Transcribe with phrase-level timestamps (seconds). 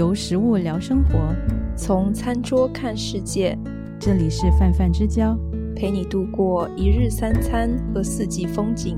[0.00, 1.18] 由食物聊生活，
[1.76, 3.54] 从餐桌看世界。
[3.98, 5.38] 这里是泛泛之交，
[5.76, 8.96] 陪你度过一日三餐和四季风景。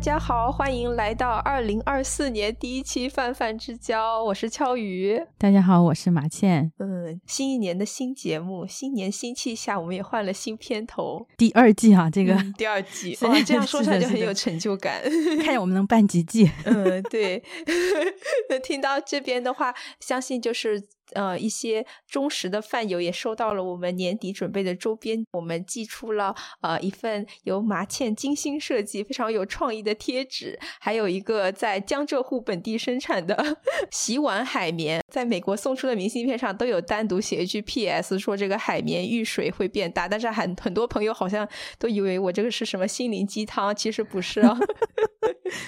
[0.00, 5.22] 家好，欢迎来到二零二四年第一期泛泛之交，我是俏鱼。
[5.36, 6.72] 大家好，我是马倩。
[6.78, 15.02] 嗯，新一年的新节目，新年新气象，我们也换了新片头，第二季哈，这个、嗯第二季， 哇，这样说出来就很有成就感。
[15.44, 16.50] 看我们能办几季。
[16.64, 17.44] 嗯，对。
[18.48, 20.82] 那 听到这边的话，相信就是
[21.14, 33.56] 呃一些忠实的饭友也收到了我们年底准备的周边，我们寄出了呃一份由麻茜精心设计、非常有创意的贴纸，还有一个在江浙沪本地生产的
[33.90, 38.18] 洗碗海绵，在美国送出的明信片上都有单独写一句 P.S.
[38.18, 44.58] 说这个海绵遇水会变大，但是很很多朋友好像都以为我这个是什么心灵鸡汤，其实不是 啊。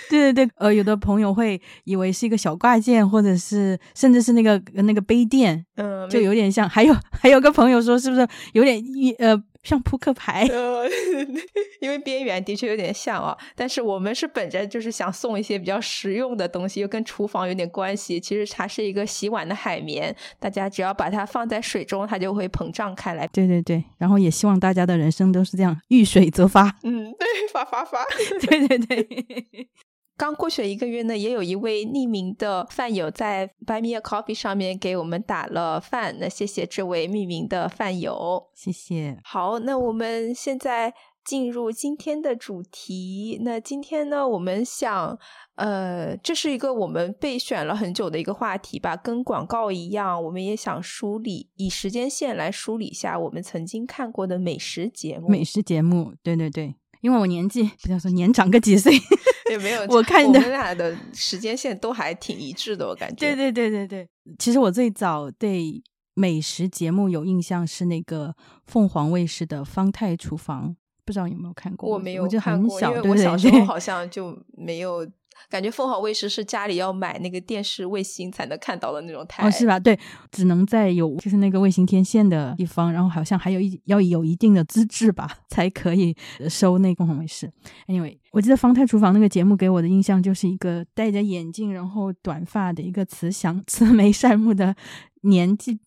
[0.09, 6.69] 对对对，呃，有的朋友会以为是一个小挂件，或者是甚至是那个那个杯垫，嗯，就有点像。
[6.69, 10.47] 还有还有个朋友说，是不是有点一呃像扑克牌？
[10.53, 10.85] 呃，
[11.81, 18.21] 因为边缘的确有点像啊，但是我们是本着就是想送一些比较实用的东西，又跟厨房有点关系。
[18.21, 23.27] 其实它是一个洗碗的海绵，大家只要把它放在水中，它就会膨胀开来。
[23.29, 26.77] 对对对，然后也希望大家的人生都是这样，遇水则发。
[26.83, 28.05] 嗯，对，发发发。
[28.47, 29.69] 对对 对。
[30.17, 39.19] 刚过去了一个月呢，也有一位匿名的饭友在 Buy Me a Coffee 上面给我们打了饭，那谢谢这位匿名的饭友，谢谢。
[39.25, 43.41] 好，那我们现在进入今天的主题。
[43.43, 45.19] 那今天呢，我们想，
[45.57, 55.29] 呃，这是一个我们备选了很久的一个话题吧，跟广告一样，我们也想梳理，以时间线来梳理一下我们曾经看过的美食节目。
[55.29, 58.93] 美食节目，对对对，因为我年纪不要说年长个几岁。
[59.53, 63.17] 也没有，我看的我们俩的时间线都还挺一致的，我感觉。
[63.17, 64.09] 对对对对对，
[64.39, 65.83] 其实我最早对
[66.15, 68.35] 美食节目有印象是那个
[68.67, 70.71] 凤凰卫视的《方太厨房》，
[71.05, 71.89] 不知道有没有看过？
[71.89, 75.09] 我没有我就，很小，我小时候好像就没有。
[75.49, 79.79] 感觉凤凰卫视是家里要买那个电视卫星才能看到的那种台，哦，是吧？
[79.79, 79.99] 对，
[80.31, 86.17] 只能在有就是那个卫星天线的地方，然后好像还有一要有一定的资质吧， 才可以
[86.49, 87.51] 收那凤凰卫视。
[87.87, 94.75] Anyway，我记得《方太厨房》那个节目给我的印象就是一个戴着眼镜，然后短发的一个慈祥、 慈眉善目的
[95.23, 95.79] 年纪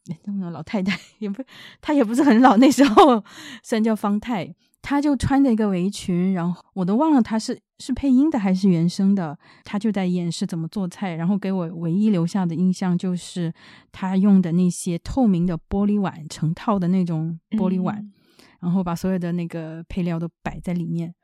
[0.51, 1.43] 老太太， 也不，
[1.81, 3.23] 她也不是很老，那时候
[3.63, 4.55] 虽然叫方太。
[4.87, 9.35] 她就穿着一个围裙，然后我都忘了他是是配音的还是原声的。
[9.63, 13.51] 他就在演示怎么做菜，然后给我唯一留下的印象就是
[13.91, 18.13] 他用的那些透明的玻璃碗，成套的那种玻璃碗，嗯
[18.59, 21.15] 然后把所有的那个配料都摆在里面，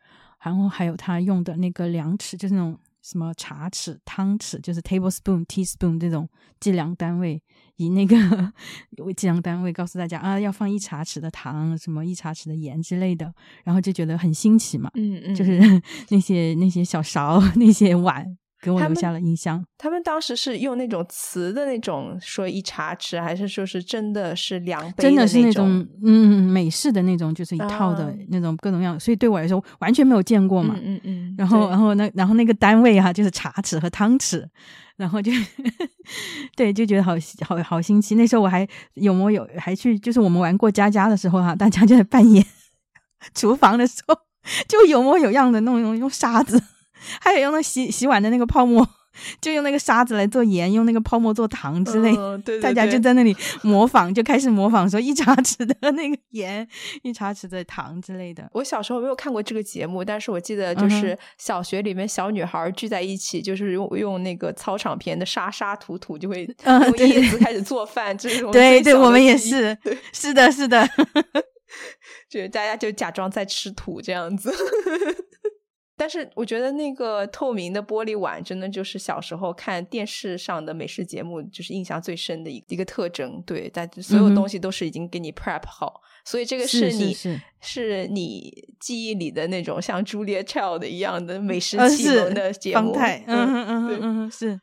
[0.44, 6.28] 然后还有他用的那个量尺，就是那种什么茶尺、汤匙，就是 tablespoon、teaspoon 这种
[6.60, 7.42] 计量单位。
[7.82, 8.16] 以那个
[9.04, 13.34] 为计量单位告诉大家啊，要放一茶匙的糖，什么一茶匙的盐之类的，
[13.64, 14.92] 然后就觉得很新奇嘛。
[14.94, 15.60] 嗯嗯，就是
[16.10, 18.26] 那些那些小勺、那些碗，
[18.62, 19.66] 给我留下了印象。
[19.78, 30.76] 他们当时是用那种瓷的那种说一茶匙，还是说是真的是量杯真的是那种嗯美式的那种，就是一套的啊那种各种样，所以对我来说完全没有见过嘛。
[30.78, 34.46] 嗯嗯嗯，然后，然后那然后那个单位哈、就是茶匙和汤匙，
[35.02, 35.32] 然后就
[36.56, 38.14] 对，就觉得好好好新奇。
[38.14, 42.46] 那时候我还有模有还去，就是我们玩过家家的时候哈、大家就在扮演
[43.34, 44.16] 厨房的时候，
[44.70, 46.62] 就有模有样的弄用用沙子，
[47.20, 48.88] 还有用那洗洗碗的那个泡沫，
[49.40, 52.16] 就用那个沙子来做盐，用那个泡沫做糖之类。
[52.16, 56.68] 嗯对对大家就在那里模仿，就开始模仿说一茶匙的那个盐，
[57.04, 58.50] 一茶匙的糖之类的。
[58.54, 69.78] 我小时候没有看过这个节目，但是我记得就嗯是小学里面小女孩聚在一起，就是用用那个操场边的沙沙土土，就会用叶子开始做饭，这种对对，我们也是，
[70.14, 70.88] 是的，是的。
[72.30, 74.54] 就大家就假装在吃土这样子。
[76.02, 83.40] 但是我觉得那个透明的玻璃碗，真的就是小时候看电视上的美食节目，就是印象最深的一一个特征。
[83.46, 92.92] 对，但所有东西都是已经给你 prep 好，所以这个是你是是你记忆里的那种像 Julia Child 一样的美食呃启蒙的节目。
[92.92, 94.60] 方太，嗯嗯嗯，是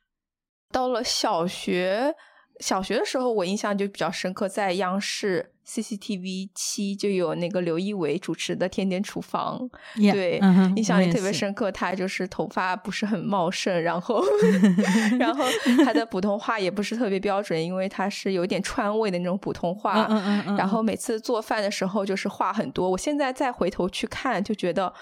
[0.72, 2.16] 到了小学，
[2.58, 9.68] 小学的时候，我印象就比较深刻，在央视 CCTV 七就有那个刘仪伟主持的《天天厨房》
[10.00, 10.40] Yeah，对，
[10.76, 11.70] 印象也特别深刻。
[11.70, 14.24] 他就是头发不是很茂盛，然后
[15.20, 15.44] 然后
[15.84, 20.06] 他的普通话也不是特别标准，因为他是有点川味的那种普通话。
[20.08, 22.88] 嗯嗯嗯嗯，然后每次做饭的时候就是话很多。
[22.88, 24.92] 我现在再回头去看，就觉得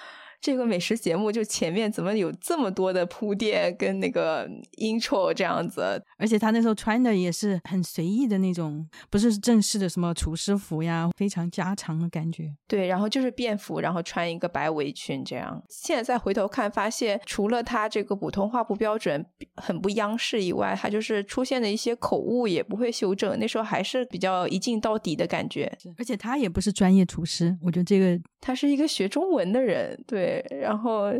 [0.46, 4.48] 这个美食节目就前面怎么有这么多的铺垫跟那个
[4.78, 12.54] intro 这样子，而且他那时候穿的也是很随意的那种，不是正式的什么厨师服呀，非常家常的感觉。
[12.68, 15.60] 对，然后就是便服，然后穿一个白围裙这样。
[15.68, 19.26] 现在再回头看，发现除了他这个普通话不标准、
[19.56, 23.36] 很不央视以外，他就是出现的一些口误也不会修正。
[23.40, 25.76] 那时候还是比较一镜到底的感觉。
[25.98, 30.35] 而且他也不是专业厨师，我觉得这个他是一个学中文的人，对。
[30.50, 31.10] 然后，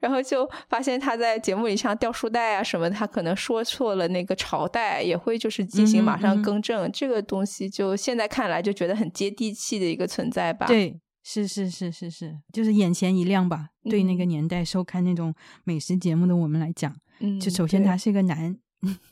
[0.00, 6.90] 然后就发现他在节目里像掉书袋啊什么，他可能说错了那个朝代，也会就是进行马上更正。
[6.92, 10.66] 这个东西就现在看来就觉得很接地气的一个存在吧。
[10.66, 13.68] 对，是是是是是，就是眼前一亮吧。
[13.88, 18.56] 对那个年代收看那种美食节目的我们来讲，嗯，就首先他是个男，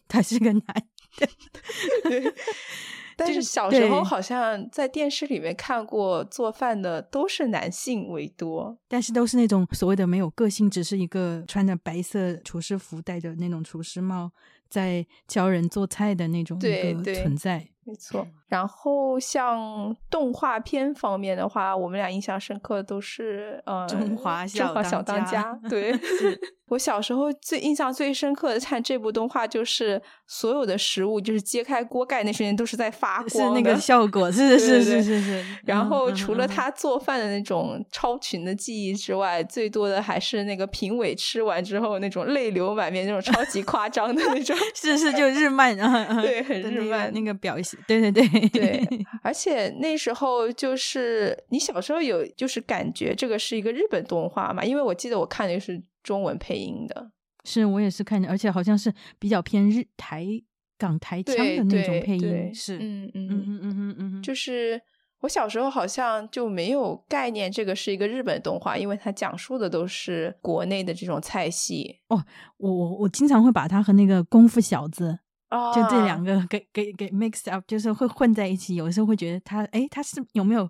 [0.09, 0.63] 他是个男，
[2.05, 2.35] 对。
[3.17, 14.31] 但是小时候好像在电视里面看过做饭的都是男性为多，但是都是那种所谓的没有个性，只是一个穿着白色厨师服、戴着那种厨师帽
[14.69, 17.69] 在教人做菜的那种一个存在。
[17.87, 24.73] 没错，然后像动画片方面的话，我们俩印象深刻的都是呃，中华小
[25.03, 25.53] 当家。
[25.69, 25.93] 对，
[26.69, 35.45] 我小时候最印象最深刻的看这部动画，就是所有的食物就是揭开锅盖那瞬间都是在发光，是那个效果，是是是是是。
[35.65, 45.77] 然后除了他做饭的那种超群的技艺之外，最多的还是那个评委吃完之后那种泪流满面、那种超级夸张的那种， 是是就日漫，
[46.23, 47.79] 对，很日漫那个表现。
[47.87, 48.89] 对对对对，
[49.23, 54.65] 而且那时候就是你小时候有就是感觉这个是一个日本动画嘛？
[54.65, 57.11] 因为我记得我看的是中文配音的，
[57.45, 60.25] 是我也是看见，而且好像是比较偏日台
[60.79, 64.81] 港台腔的那种配音，是嗯嗯嗯嗯嗯嗯，就是
[65.23, 72.01] 我小时候好像就没有概念这个是一个日本动画，因为它讲述的都是国内的这种菜系。
[72.09, 72.23] 哦，
[72.59, 75.19] 我我我经常会把它和那个功夫小子。
[75.73, 78.75] 就这两个给给给 mix up，就是会混在一起。
[78.75, 80.69] 有的时候会觉得他，哎，他是有没有，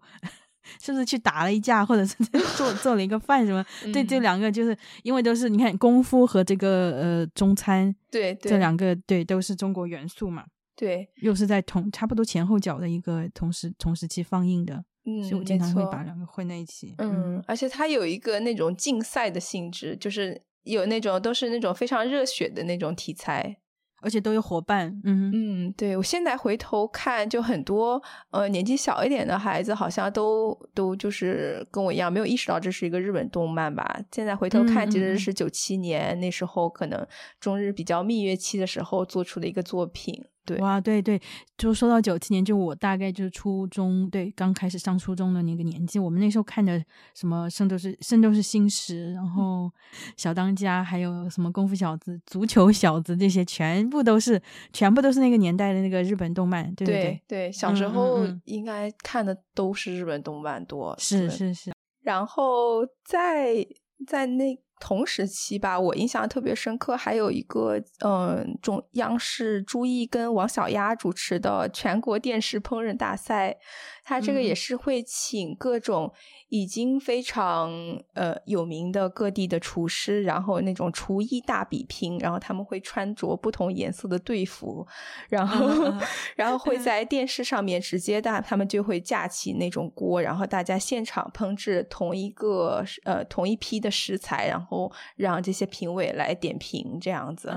[0.80, 2.14] 是不是去打了一架，或者是
[2.56, 3.64] 做做了一个饭什么？
[3.92, 10.44] 对，这两个就是因为都是你看功夫和这个呃中餐，对，这两个对都是中国元素嘛。
[10.76, 16.94] 对，又是在同差不多前后脚的一个同时同时期放映的，嗯，所以我经常会把两个混在一起。
[16.98, 23.56] 嗯，而且它有一个那种竞赛的性质，就是有那种都是那种非常热血的那种题材。
[24.04, 33.98] 而且都有伙伴，嗯嗯，对我现在回头看，就很多呃年纪小一点的孩子，好像都都就是跟我一样，没有意识到这是一个日本动漫吧。
[34.12, 37.06] 现在回头看，其实是九七年那时候，可能
[37.40, 40.22] 中日比较蜜月期的时候做出的一个作品。
[40.44, 41.20] 对，哇，对对，
[41.56, 46.82] 就说到九七年，就我大概就是初中，对，刚开始上初中的那个年纪，我们那时候看的
[47.14, 49.66] 什么《圣斗士》《圣斗士星矢》，然后
[50.16, 54.40] 《小当家》，还有什么《功夫小子》《足球小子》这些，全部都是，
[54.72, 63.66] 全部都是那个年代的那个日本动漫，对对对，小时候应该看的都是日本动漫多，是是是，然后在
[64.06, 64.58] 在那。
[64.84, 73.56] 同时期吧，我印象特别深刻，还有一个嗯，中央视朱毅跟王小丫主持的全国电视烹饪大赛，
[74.04, 76.12] 他这个也是会请各种。
[76.50, 77.72] 已经非常
[78.12, 84.86] 呃有名的各地的厨师，然后那种厨艺大比拼，然后他们会穿着不同颜色的队服，
[85.28, 85.66] 然后
[86.36, 94.73] 然后会在电视上面直接大，他们就会架起那种锅，然后大家现场烹制同一个呃同一批的食材，然后
[95.16, 97.52] 让这些评委来点评这样子。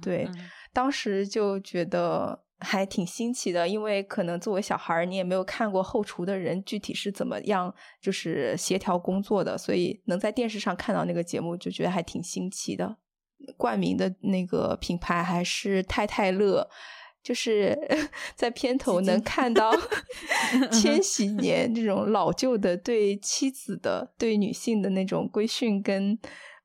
[0.00, 0.28] 对，
[0.72, 2.44] 当时就觉得。
[2.64, 12.98] 还挺新奇的，因为可能作为小孩儿，你也没有看过后厨的人具体是怎么样，就是协调工作的，所以能在电视上看到那个节目，就觉得还挺新奇的。
[13.56, 16.70] 冠名的那个品牌还是太太乐，
[17.20, 17.76] 就是
[18.36, 19.74] 在片头能 看到
[20.70, 26.16] 千禧年这种老旧的对妻子的、对女性的那种规训跟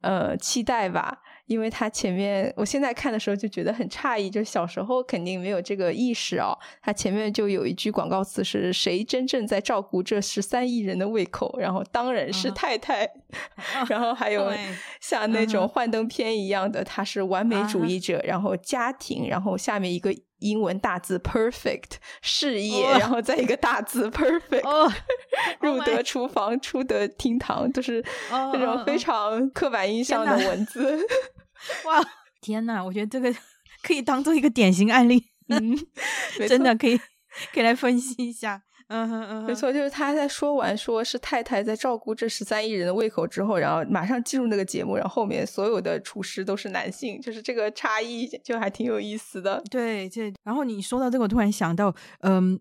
[0.02, 1.20] 呃期待吧。
[1.46, 6.52] 因为他前面，我现在看的时候就觉得很诧异，就小时候肯定没有这个意识哦。
[6.82, 13.10] 他前面就有一句广告词是“谁真正在照顾这十三亿人的胃口”，然后当然是太太，
[13.88, 14.52] 然后还有
[15.00, 24.92] 像那种幻灯片一样的，他是完美主义者，然后家庭，然后下面一个英文大字 “perfect”，事业，然后再一个大字 “perfect”，
[25.62, 31.00] 入得厨房，出得厅堂，就是那种非常刻板印象的文字。
[31.86, 32.04] 哇，
[32.42, 32.84] 天呐！
[32.84, 33.34] 我觉得这个
[33.82, 35.78] 可以当做一个典型案例，嗯，
[36.48, 36.98] 真的可以
[37.52, 38.62] 可以来分析一下。
[38.88, 49.62] 嗯哼嗯哼，没错，就是他在说完说是太太在照顾这十三亿人的胃口之后，然后马上进入那个节目，然后后面所有的厨师都是男性，就是这个差异就还挺有意思的。
[49.70, 52.60] 对，这然后你说到这个，我突然想到，嗯。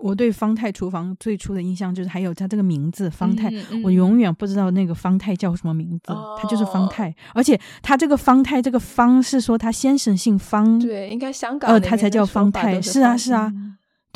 [0.00, 3.52] 我对方太厨房最初的印象就是还有他这个名字方太，
[3.84, 13.52] 我永远不知道那个方太叫什么名字，他就是方太，而且他这个方太这个方是说他先生姓方，对，应该香港呃他才叫方太，是啊是啊，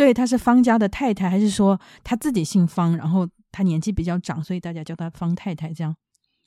[0.00, 5.95] 对，她是方家的太太，还是说她自己姓方，然后她年纪比较长，所以大家叫她方太太这样。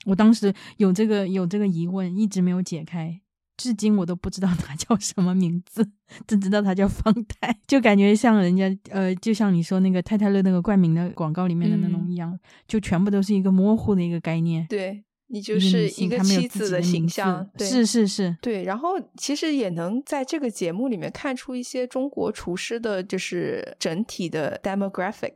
[0.07, 3.21] 我当时有这个有这个疑问，一直没有解开。
[3.55, 5.87] 至今我都不知道她 叫什么名字，
[6.25, 12.35] 只知道她叫方太，就感觉像人家呃，就像你说那个太太乐那个冠名的广告里面的那种一样，
[12.67, 14.65] 就全部都是一个模糊的一个概念。
[14.67, 18.63] 对你就是一个妻子的形象，是是是，对。
[18.63, 25.33] 然后其实也能在这个节目里面看出一些中国厨师的，就是整体的 demographic。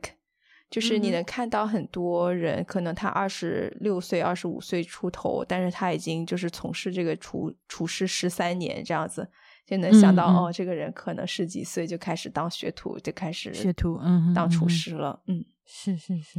[0.70, 9.26] 就是你能看到很多人，可能他二十六岁、二十五岁出头，但是他已经就是从事这个厨厨师十三年这样子，
[9.66, 16.38] 就能想到哦，这个人可能十几岁就开始当学徒，就开始学徒，嗯，当厨师了，嗯，是是是。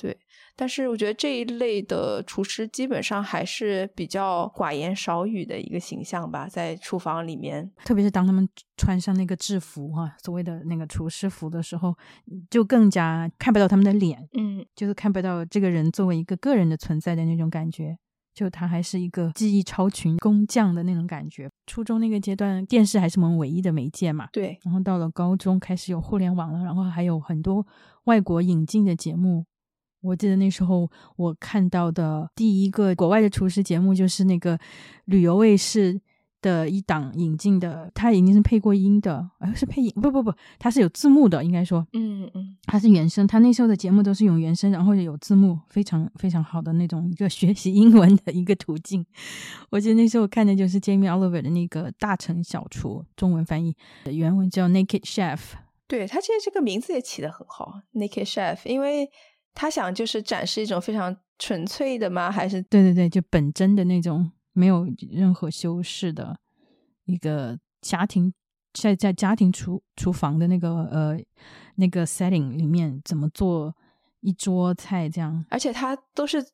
[0.00, 0.18] 对，
[0.56, 11.94] 但是我觉得这一类的厨师基本上还是比较寡言少语的一个形象吧，在厨房里面，特别是当他们穿上那个制服哈，所谓的那个厨师服的时候，
[12.48, 17.98] 就更加看不到他们的脸，嗯，就是看不到这个人作为一个个人的存在的那种感觉，
[18.32, 21.50] 就他还是一个技艺超群工匠的那种感觉。
[21.66, 27.66] 初中那个阶段，电视还是我们唯一的媒介嘛，对，然后到了高中开始有互联网了，然后还有很多
[28.04, 29.44] 外国引进的节目。
[30.00, 34.58] 我记得那时候我看到的第一个国外的厨师节目就是那个
[35.04, 36.00] 旅游卫视
[36.42, 39.90] 的一档引进的，它已经是配过音的，哎，是配音？
[40.00, 43.26] 不不不，它是有字幕的，应该说，嗯嗯，它是原声。
[43.26, 49.04] 它那时候的节目都是用原声，然后有字幕，非常非常好的那种一个学习英文的一个途径。
[49.68, 55.38] 我记得那时候我看的就是 Jamie Oliver 的那个大成小厨，中文翻译的原文叫 Naked Chef。
[55.86, 59.10] 对他其实这个名字也起得很好，Naked Chef，因为。
[59.54, 62.30] 他想就是展示一种非常纯粹的吗？
[62.30, 66.38] 还是对对对，就本真的那种，没有任何修饰的
[67.04, 68.32] 一个家庭，
[68.72, 71.18] 在在家庭厨厨房的那个呃
[71.76, 73.74] 那个 setting 里面怎么做
[74.20, 75.44] 一桌菜这样？
[75.50, 76.44] 而且他都是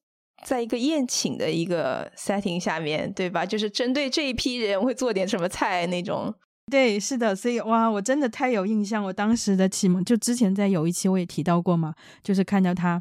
[0.45, 3.45] 在一个宴请的一个 setting 下面对吧？
[3.45, 6.35] 就是针对这一批人会做点什么菜那种。
[6.69, 9.03] 对，是的，所以哇，我真的太有印象。
[9.05, 11.95] 我当时的启蒙，就之前在有一期我也提到过嘛，
[12.25, 13.01] 就是看到他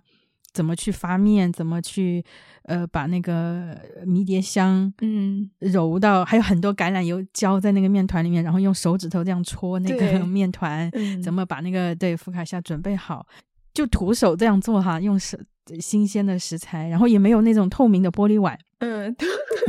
[0.54, 2.24] 怎么去发面，怎么去
[2.66, 10.92] 呃把那个迷迭香嗯揉到，还有很多橄榄油浇在那个面团里面，然后用手指头这样搓那个 面团，
[11.24, 13.26] 怎么把那个对福卡夏准备好，
[13.74, 15.36] 就徒手这样做哈，用手
[15.80, 18.56] 新鲜的食材，然后也没有那种透明的玻璃碗。
[18.80, 19.16] 嗯，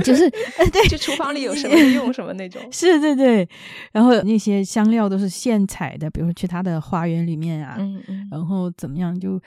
[0.05, 2.61] 就是，对，就厨房里有什么用什么那种。
[2.73, 3.49] 是，对，对。
[3.93, 8.29] 然后那些香料都是现采的，比如说去他的花园里面啊，嗯嗯。
[8.31, 9.19] 然后怎么样？
[9.19, 9.41] 就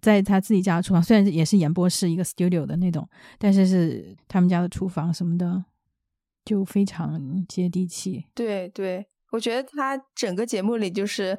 [0.00, 5.64] 在他自己家的厨房，虽然也是演播室一个 studio 的那种，但是是他们家的厨房什么的，
[6.44, 8.26] 就非常接地气。
[8.34, 11.38] 对，对，我觉得他整个节目里就是。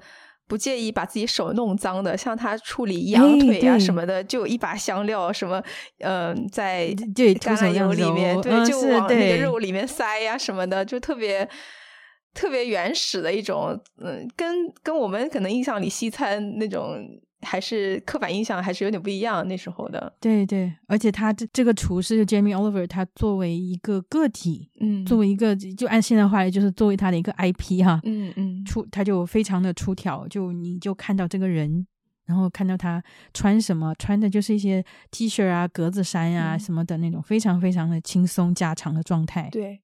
[0.54, 5.60] 不介意把自己手弄脏的，像他处理羊腿啊什么的，就一把香料什么，
[5.98, 6.90] 嗯，在
[7.40, 11.50] 橄榄油里面，对，就往那个肉里面塞呀什么的，就特别
[12.36, 17.04] 特别原始的一种，嗯，跟跟我们可能印象里西餐那种。
[17.44, 20.12] 还是刻板印象还是有点不一样，那时候的。
[20.20, 31.86] 对对，而且他这这个厨师 Jamie Oliver，他作为一个个体，嗯，作为一个就按现在话来，就是作为他的一个 IP 哈，嗯嗯，出他就非常的出挑，就你就看到这个人，
[32.26, 39.50] 然后看到他穿什么，穿的就是一些 T 恤啊、格子衫啊什么的那种，非常非常的轻松家常的状态。
[39.52, 39.80] 对。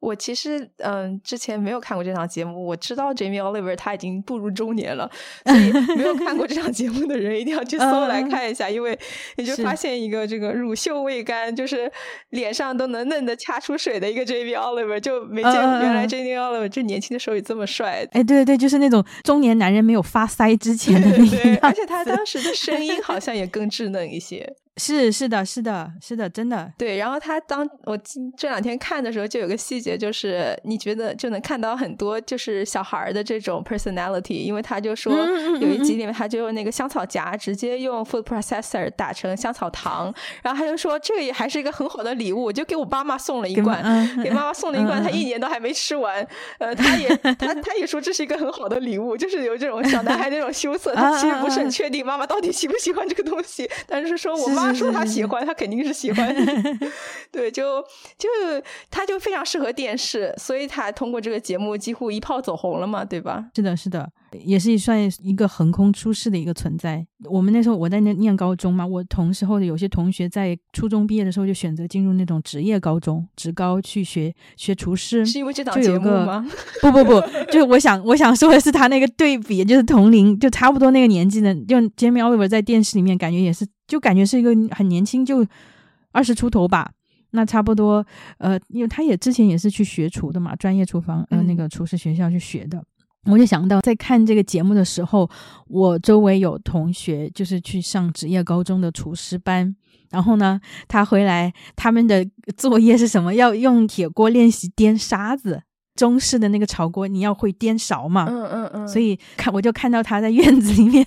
[0.00, 2.66] 我其实嗯，之前没有看过这场节目。
[2.66, 5.08] 我知道 Jamie Oliver 他已经步入中年了，
[5.44, 8.98] 所以没有看过这场节目的人一定要去搜来看一下，因为
[9.36, 11.90] 你就发现一个这个乳臭未干，就是
[12.30, 18.08] 脸上都能嫩的掐出水的一个 Jamie Oliver，就没见过原来 Jamie Oliver 这年轻的时候也这么帅。
[18.12, 24.54] 哎，对对对，就是那种中年男人没有发腮之前的那对，而且他当时的声音好像也更稚嫩一些。
[24.80, 26.72] 是是的，是的，是的，真的。
[26.78, 27.94] 对，然后他当我
[28.34, 35.12] 这两天看的时候，就有个细节，就是你觉得就能看到很多就是小孩的这种 personality，因为他就说
[35.60, 43.82] 有一集里面他就用那个香草夹直接用 food processor 打成香草糖，然后他就说这个也还是一个很好的礼物，就给我爸妈送了一罐，
[44.24, 46.26] 给妈妈送了一罐，他一年都还没吃完，
[46.58, 54.69] 呃，他也他他也说这是一个很好的礼物，就是有这种小男孩那种羞涩，他其实不是很确定妈妈到底喜不喜欢这个东西，但是说我妈。
[54.70, 56.34] 妈说他喜欢，他肯定是喜欢。
[57.32, 57.82] 对，就
[58.16, 58.28] 就
[58.90, 63.46] 他就非常适合电视，所以他通过这个节目几乎一炮走红了嘛，对吧？
[63.54, 64.10] 是的，是的，
[64.44, 67.06] 也是算一个横空出世的一个存在。
[67.24, 76.46] 我们那时候我在那念高中嘛，我同时候的有些同学在初中毕业的时候就选择进入那种职业高中，职高去学学厨师，是因为这档节目吗？
[76.82, 77.20] 不不不，
[77.50, 83.66] 就是我想我想说的是他那个对比，就是同龄就差不多那个年纪的，就 Jamie Oliver 在电视里面感觉也是。
[83.90, 85.44] 就感觉是一个很年轻，就
[86.12, 86.92] 二十出头吧。
[87.32, 88.06] 那差不多，
[88.38, 92.80] 呃，因为他也之前也是去学厨的嘛，专业厨房，呃，那个厨师学校去学的。
[93.26, 95.28] 我就想到在看这个节目的时候，
[95.68, 99.76] 我周围有同学就是去上职业高中的厨师班，
[100.10, 103.34] 然后呢，他回来他们的作业是什么？
[103.34, 105.62] 要用铁锅练习颠沙子，
[105.94, 108.26] 中式的那个炒锅，你要会颠勺嘛？
[108.28, 108.88] 嗯嗯嗯。
[108.88, 111.06] 所以看我就看到他在院子里面。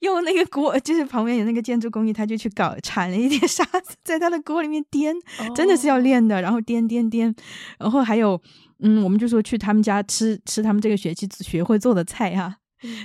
[0.00, 5.14] 用那个锅，就是旁边有那个建筑工艺，他就去搞铲了一点沙子，在他的锅里面颠，
[5.56, 6.42] 真的是要练的。
[6.42, 7.34] 然后颠颠颠，
[7.78, 8.38] 然后还有，
[8.80, 12.56] 嗯，我们就说去他们家吃吃他们这个学期学会做的菜哈。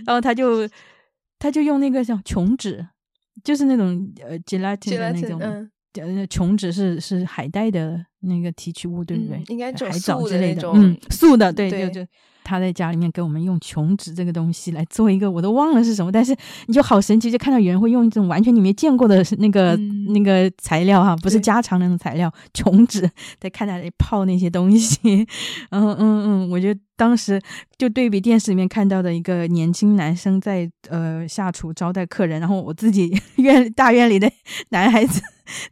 [0.06, 0.70] 然后他就
[1.40, 2.88] 他就用那个叫琼脂，
[3.44, 9.42] 就是那种呃 gelatin 的那种，呃，琼脂是是海带的那个提取物，对不对？
[9.48, 12.08] 应该海藻之类的，嗯，素的，对，就就。
[12.44, 16.36] 他在家里面给我们用琼脂这个东西来做一个，我都忘了是什么，但是
[16.68, 19.76] 你就好神奇，就看到有人会用一种完全你没见过的那个
[20.10, 23.10] 那个材料哈，不是家常那种材料， 琼脂
[23.40, 25.26] 在看他里泡那些东西，
[25.72, 27.42] 嗯嗯嗯，我觉得当时
[27.78, 34.32] 就对比电视里面看到的一个年轻男生在呃下厨招待客人，然后我自己 院大院里的
[34.70, 35.22] 男孩子。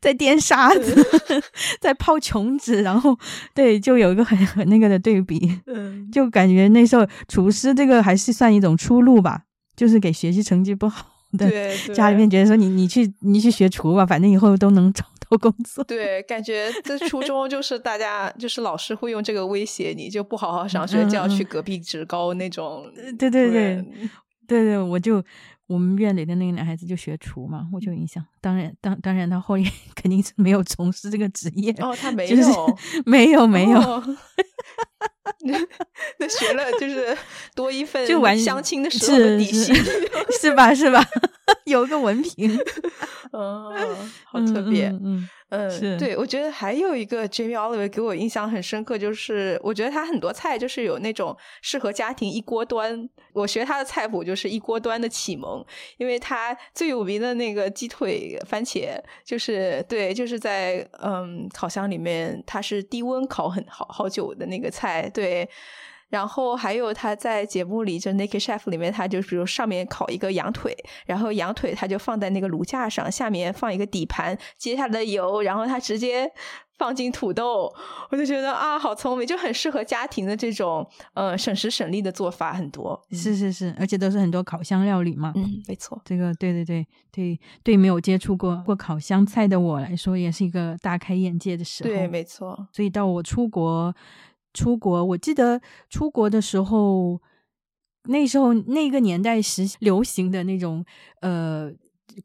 [0.01, 1.07] 在颠沙子，
[1.79, 3.17] 在泡琼脂，然后
[3.55, 11.05] 对，就有一个很很那个的对比，嗯，就感觉那时候厨师这个还是算一种出路吧，就是给学习成绩不好
[11.37, 11.49] 的
[11.95, 15.05] 家里面觉得说你你去你去学厨吧，反正以后都能找
[15.37, 15.83] 到工作。
[15.83, 22.85] 对，感觉在初中就是大家就是老师会用这个威胁你，就不好好上学就要去隔壁职高那种。
[23.17, 23.83] 对对对
[24.47, 25.23] 对对，我就。
[25.71, 28.23] 我们院里的那个男孩子就学厨嘛，我就有印象。
[28.41, 31.71] 当然，当当然，他后面 肯定是没有从事这个职业。
[31.79, 32.35] 哦，他没有，
[33.05, 33.79] 没有，没有。
[36.19, 37.17] 那学了就是
[37.55, 39.73] 多一份就玩相亲的时候的底薪，
[40.41, 40.73] 是吧？
[40.75, 41.03] 是吧？
[41.65, 42.57] 有个文凭，
[43.31, 43.73] 哦，
[44.25, 45.01] 好特别，嗯。
[45.03, 45.29] 嗯，
[45.97, 53.09] 对，我觉得还有一个 Jamie Oliver 给我印象很深刻，就是我觉得他很多菜就是有那种适合家庭一锅端。
[53.33, 55.65] 我学他的菜谱就是一锅端的启蒙，
[55.97, 65.49] 因为他最有名的那个鸡腿番茄，就是对，就是在嗯烤箱里面，它是低温烤很好好久的那个菜，对。
[66.11, 76.29] 然后还有他在节目里，就 Naked Chef 里面，他就比如上面烤一个羊腿，然后羊腿他就放在那个炉架上，下面放一个底盘，接下来的油，然后他直接
[76.77, 77.73] 放进土豆，
[78.09, 83.01] 我就觉得啊，好聪明，就很适合家庭的这种呃省时省力的做法很多。
[83.11, 85.31] 是是是，而且都是很多烤箱料理嘛。
[85.35, 86.01] 嗯，没错。
[86.03, 91.89] 这个对对对对对，没有接触过过烤箱菜的我来说，也是一个大开眼界的时候。
[91.89, 92.67] 对，没错。
[92.73, 93.95] 所以到我出国。
[94.53, 97.21] 出国，我记得出国的时候，
[98.05, 100.83] 那时候那个年代时流行的那种
[101.21, 101.71] 呃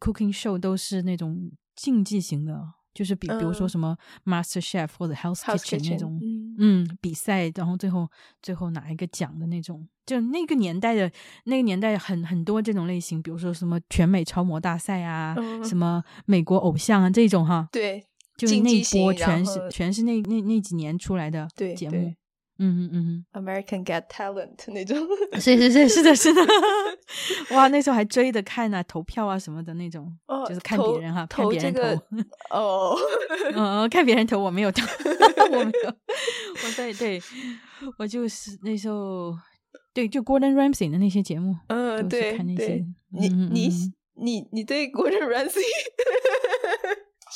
[0.00, 2.60] cooking show 都是那种竞技型的，
[2.94, 6.18] 就是比比如说什么 Master Chef 或者 House Kitchen 那种，
[6.58, 8.08] 嗯，比赛，然后最后
[8.42, 11.12] 最后拿一个奖的那种，就那个年代的
[11.44, 18.06] 那个年代很很多这种类型，比如说什么全美超模大赛啊，什么美国偶像啊这种哈，对。
[18.37, 22.12] 就那一波全是全是那那那几年出来的节目，
[22.59, 24.96] 嗯嗯嗯，American Get Talent 那种，
[25.40, 26.40] 是是是是的是的，
[27.57, 30.11] 哇，那时候还追着看啊，投票啊什么的那种，
[30.49, 31.81] 就是看别人哈，看别人投，
[32.57, 32.96] 哦，
[33.55, 34.83] 嗯，看别人投，我没有投，
[35.53, 37.20] 我没有，我对对，
[37.99, 39.35] 我就是那时候
[39.94, 43.70] 对，就 Gordon Ramsay 的那些节目，嗯，对，看那些，你你
[44.14, 45.61] 你你对 Gordon Ramsay。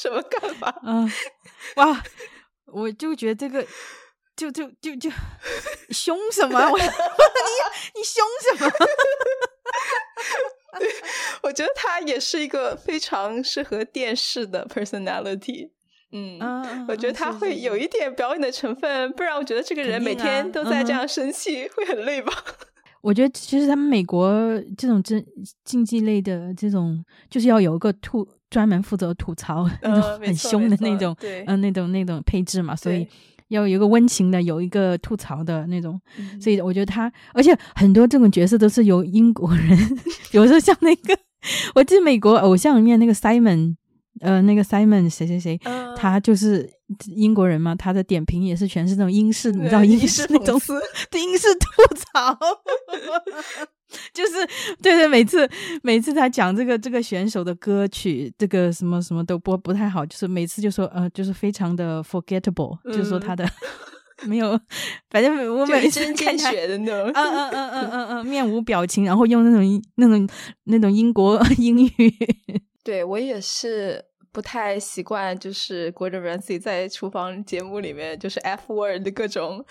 [0.00, 0.80] 什么看法？
[0.82, 1.10] 嗯，
[1.76, 2.02] 哇，
[2.66, 3.66] 我就觉得这个，
[4.34, 5.10] 就就就就
[5.90, 6.58] 凶什么？
[6.70, 8.24] 我 你你凶
[8.56, 8.72] 什么？
[11.42, 15.70] 我 我觉得他也是一个非常适合电视的 personality。
[16.12, 16.38] 嗯，
[16.88, 22.32] 我觉得他会有一点表演的成分，不然我觉得这个人每天都在这样生气，会很累吧？
[23.02, 24.30] 我觉得其实他们美国
[24.76, 25.24] 这种竞
[25.64, 33.06] 竞技类的这种，就是要有一个吐专门负责吐槽那种很凶的那种，嗯，那种那种配置嘛，所以
[33.48, 35.98] 要有一个温情的，有一个吐槽的那种。
[36.40, 39.78] 所以我觉得他，而且很多这种角色都是由英国人，
[40.30, 41.16] 比如说像那个，
[41.74, 43.76] 我记得美国偶像里面那个 Simon。
[44.20, 45.58] 呃，那个 Simon 谁谁谁，
[45.96, 46.68] 他就是
[47.06, 50.60] 英国人嘛，他的点评也是全是那种英式，你知道英式那种
[51.14, 52.36] 英式吐槽，
[54.14, 54.32] 就是
[54.82, 55.48] 对对，每次
[55.82, 63.48] 每次他讲这个这个选手的歌曲，这个什么什么都不不太好，就是每次就说呃，就是非常的 forgettable，就是说他的
[64.26, 64.58] 没有，
[65.10, 70.28] 反正我每次看血的那种，嗯嗯嗯嗯嗯嗯，面无表情，然后用那种那种
[70.64, 72.14] 那种英国 英语，
[72.84, 74.04] 对我也是。
[74.32, 79.64] 不太习惯，就是 Gordon Ramsay 在厨房节目里面就是 F word 的各种，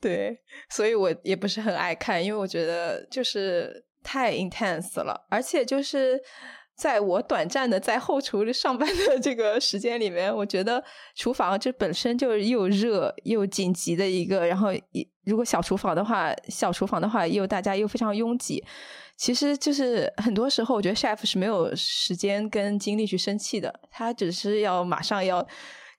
[0.00, 6.18] 对，所以我也不是很爱看，因为我觉得就是太 intense 了，而且就是
[6.76, 10.82] 在我短暂的在后厨上班的这个时间里面，我觉得
[11.14, 14.68] 厨房这本身就又热又紧急的一个，然后
[15.26, 18.64] 如果小厨房的话，小厨房的话又大家又非常拥挤。
[19.18, 25.46] 其实就是很多时候，我觉得 chef 是没有时间跟精力去生气的，他只是要马上要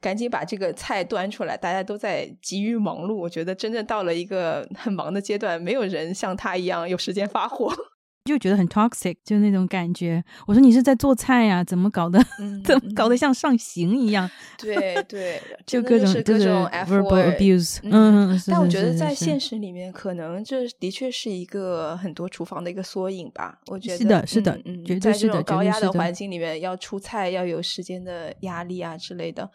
[0.02, 3.16] 赶紧把这个菜端出来，大家都在急于忙碌。
[3.16, 7.72] 我觉得真正到了一个很忙的阶段，没有人像他一样有时间发火。
[8.26, 10.24] 就觉得很 toxic，就那种感觉。
[10.46, 11.64] 我说你是在做菜呀？
[11.64, 12.24] 怎么搞的？
[12.64, 14.30] 怎么搞得像上刑一样？
[14.62, 17.80] 对 对，就各种各种 verbal abuse。
[17.82, 23.60] 嗯，但我觉得在现实里面，可能这的确是一个很多厨房的一个缩影吧。
[23.66, 29.50] 我觉得是的，是的，嗯，在这种高压的环境里面，要出菜要有时间的压力啊之类的。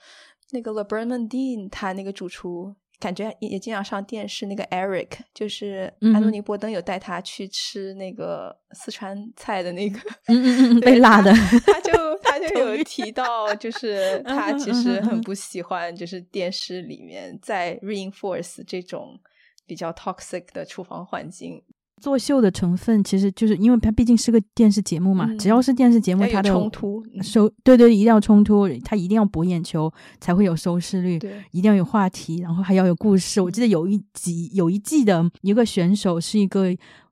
[0.51, 2.75] 那个 LeBron Dean 他那个主厨。
[2.99, 11.31] 感觉也也经常上电视，那个 Eric 就是安东尼·波登有带他去吃那个四川菜的那个，嗯嗯嗯， 被辣的，
[11.67, 11.93] 他就
[12.25, 19.21] 他就有提到，就 是他其实很不喜欢，就是电视里面在 reinforce 这种
[19.67, 21.63] 比较 toxic 的厨房环境。
[22.01, 33.41] 作秀的成分其实就是因为它毕竟是个电视节目嘛，只要是电视节目，它的冲突收对对，一定要冲突，它一定要博眼球才会有收视率，对，一定要有话题，然后还要有故事。
[33.41, 36.67] 我记得有一集有一季的一个选手是一个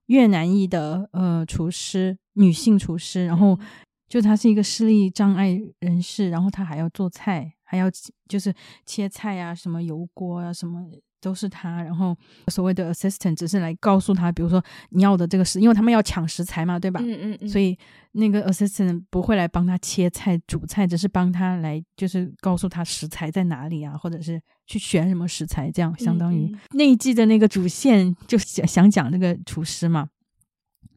[0.06, 3.58] 越南裔的呃厨师，女性厨师，然后
[4.06, 7.86] 就她是一个视力障碍人士，然后她还要做菜，还要
[8.28, 10.86] 就是切菜啊，什么油锅啊，什么。
[11.24, 12.14] 都是他，然后
[12.48, 17.00] 所谓的 assistant 只是来告诉他，比如说你要的这个食，因为他们要抢食材嘛，对吧？
[17.02, 17.48] 嗯嗯嗯。
[17.48, 17.76] 所以
[18.12, 30.06] 那个 assistant 不会来帮他切菜、煮菜，只是帮他来就是告诉他食材在哪里啊，或者是去选什么食材，这样相当于那一季的那个主线就想想讲那个厨师嘛，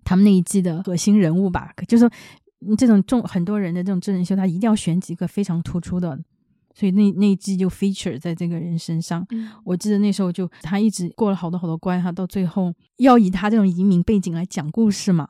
[0.03, 6.19] 他们那一季的核心人物吧，就是说这种重很多人的这种真人秀，他一定要选几个非常突出的。
[6.77, 9.25] 所以那那一季就 feature 在这个人身上。
[9.65, 15.27] 我记得那时候就他一直过了好多好多关，哈到最后要以他这种移民背景来讲故事嘛，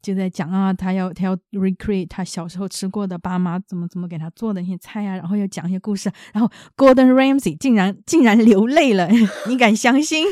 [0.00, 9.08] 就在讲啊，他要他要 recreate 他小时候吃过的爸妈怎么怎么给他做的那些菜啊，然后要讲一些故事，然后 Gordon Ramsay 竟然竟然流泪了，
[9.48, 10.24] 你敢相信？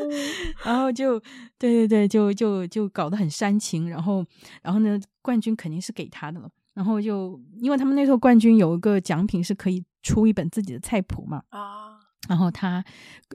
[0.62, 1.18] 然后就
[1.58, 4.22] 对对对，就就就搞得很煽情，然后
[4.62, 6.50] 然后呢，冠军肯定是给他的了。
[6.76, 11.96] 然后就，因为他们那时候冠军有一个奖品是可以出一本自己的菜谱嘛啊，
[12.28, 12.84] 然后他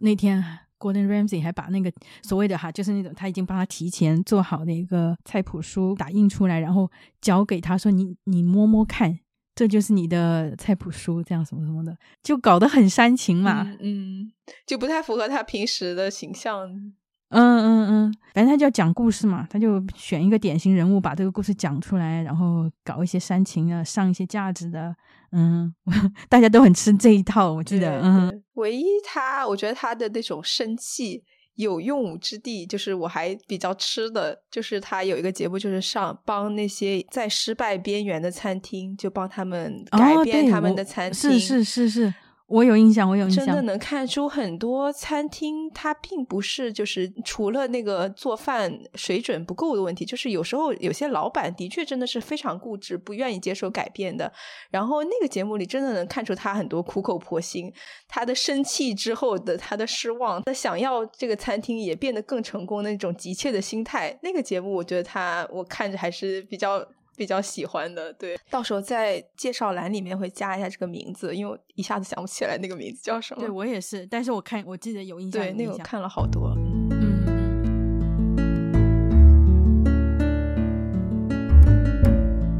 [0.01, 0.41] 那天
[0.77, 9.17] Gordon Ramsay 还把那个所谓的哈，就是那种他已经帮他提前做好的一个菜谱书打印出来，然后交给他说你你摸摸看，
[9.56, 14.32] 这就是你的菜谱书，这样什么什么的，就搞得很煽情嘛，嗯，
[14.67, 16.93] 就不太符合他平时的形象。
[17.32, 24.94] 嗯嗯嗯，反正他就要讲故事嘛，他就选一个典型人物，把这个故事讲出来，然后搞一些煽情啊，上一些价值的，
[25.32, 25.74] 嗯，
[26.30, 31.24] 大家都很吃这一套，我记得，嗯，唯一他，我觉得他的那种生气
[31.56, 42.13] 有用武之地，就是我还比较吃的，就是他有一个节目，就是上帮那些在失败边缘的餐厅，就帮他们改变他们的餐厅，是是是是。
[42.52, 54.32] 我有印象，我有印象，真的能看出很多餐厅它并不是就是除了那个做饭水准不够的问题，就是有时候有些老板的确真的是非常固执，不愿意接受改变的。
[54.70, 57.72] 然后那个节目里真的能看出他很多苦口婆心，
[58.08, 64.20] 他的生气之后的他的失望，他想要这个餐厅也变得更成功的那种急切的心态。
[64.22, 68.12] 那个节目我觉得他我看着还是比较比较喜欢的。
[68.13, 73.41] 对，到时候在介绍栏里面会加一下这个名字，因为我一下子想不起来那个名字叫什么。
[73.41, 76.54] 对我也是，但是我看我记得有印象，对那个我看了好多。
[76.58, 77.12] 嗯嗯。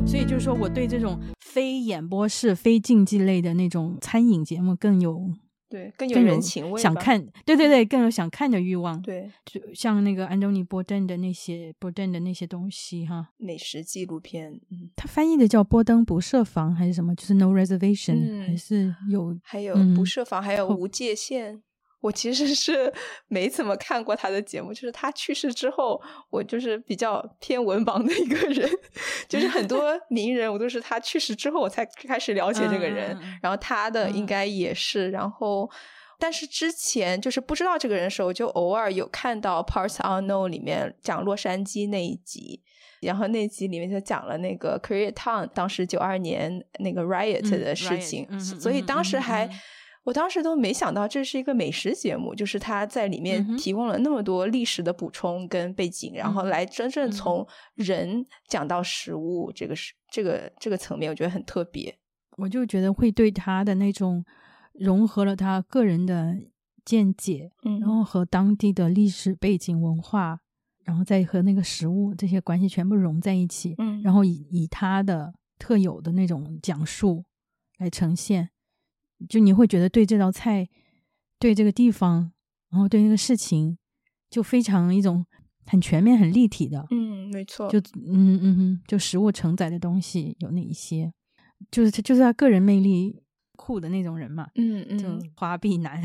[0.06, 5.32] 所以就是说，我对这种非演播室、非竞技类的那种餐饮节目更有。
[5.72, 9.02] 对，更有人情味，想看，对对对，更有想看的欲望。
[9.02, 17.16] 对，就像那个安东尼·波顿的那些波顿的那些东西哈，美食纪录片，嗯，他翻译的叫波登不设防还是什么？
[17.16, 21.62] 就是 No Reservation，还是有还有不设防，还有无界限。
[22.02, 22.92] 我其实是
[23.28, 28.68] 没怎么看过他的节目，就是他去世之后，我就是比较偏文盲的一个人，
[29.30, 35.70] 就是很多 名人我都是他去世之后我才开始了解这个人，然后他的应该也是，然后
[36.18, 42.64] 但是之前就是不知道这个人的时候，就偶尔有看到 Parts Unknown 里面讲洛杉矶那一集，
[43.02, 49.48] 然后那集里面就讲了那个 Koreatown 当时九二年那个 Riot 的事情，所以当时还。
[50.04, 61.96] 我当时都没想到这是一个美食节目，就是他在里面提供了那么多历史的补充跟背景，然后来真正从人讲到食物这个是这个这个层面，我觉得很特别。
[62.38, 64.26] 我就觉得会对他的那种
[64.74, 66.36] 融合了他个人的
[66.84, 70.40] 见解，嗯，然后和当地的历史背景文化，
[70.84, 77.24] 然后再和那个食物这些关系全部融在一起，嗯，然后以以他的特有的那种讲述
[77.78, 78.50] 来呈现。
[79.30, 80.68] 就你会觉得对这道菜，
[81.40, 82.32] 对这个地方，
[82.70, 83.78] 然后对那个事情，
[84.30, 85.26] 就非常一种
[85.66, 86.86] 很全面、很立体的。
[86.92, 87.70] 嗯，没错。
[87.70, 91.14] 就嗯嗯哼，就食物承载的东西有哪一些？
[91.70, 93.22] 就是他，就是他个人魅力。
[93.62, 96.02] 酷的那种人嘛，嗯嗯，就花臂男，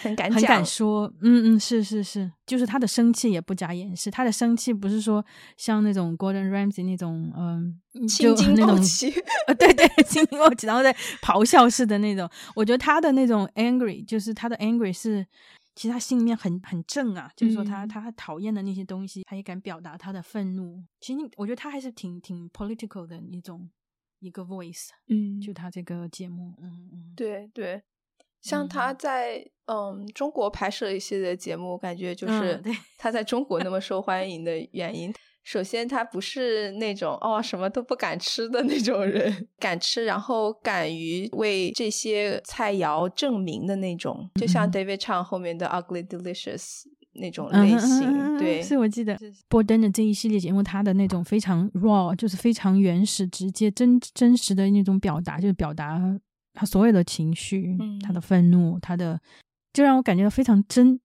[0.00, 5.22] 很 敢很敢说，嗯嗯，是是是，就是他的生气也不加掩饰，他的生气不是说
[5.58, 9.12] 像那种 Gordon Ramsay 那种，嗯，青筋暴起，
[9.46, 15.26] 呃，对对，青筋暴起，然后在咆哮式的那种，我觉得他的那种 angry，就是他的 angry 是，
[15.74, 23.68] 其实他心里面很很正啊，就是说他他讨厌的那些东西，他也敢表达他的愤怒，其实我觉得他还是挺挺 political 的一种。
[24.24, 27.82] 一个 voice，嗯，就他这个节目，嗯嗯，对对，
[28.40, 32.60] 像他在嗯中国拍摄一些的节目，感觉就是
[32.98, 35.12] 他在中国那么受 欢迎的原因。
[35.42, 46.84] 首先，他不是那种哦什么都不敢吃的那种人， 敢吃，然后敢于为这些菜肴证明的那种，就像 David Chang 后面的 Ugly Delicious。
[47.14, 56.00] 那种类型，对，是我记得波登的这一系列节目，他的那种非常 raw，就是非常原始、直接、真真实的那种表达，就是表达
[56.52, 59.20] 他所有的情绪，他的愤怒，他的，
[59.72, 61.00] 就让我感觉到非常真。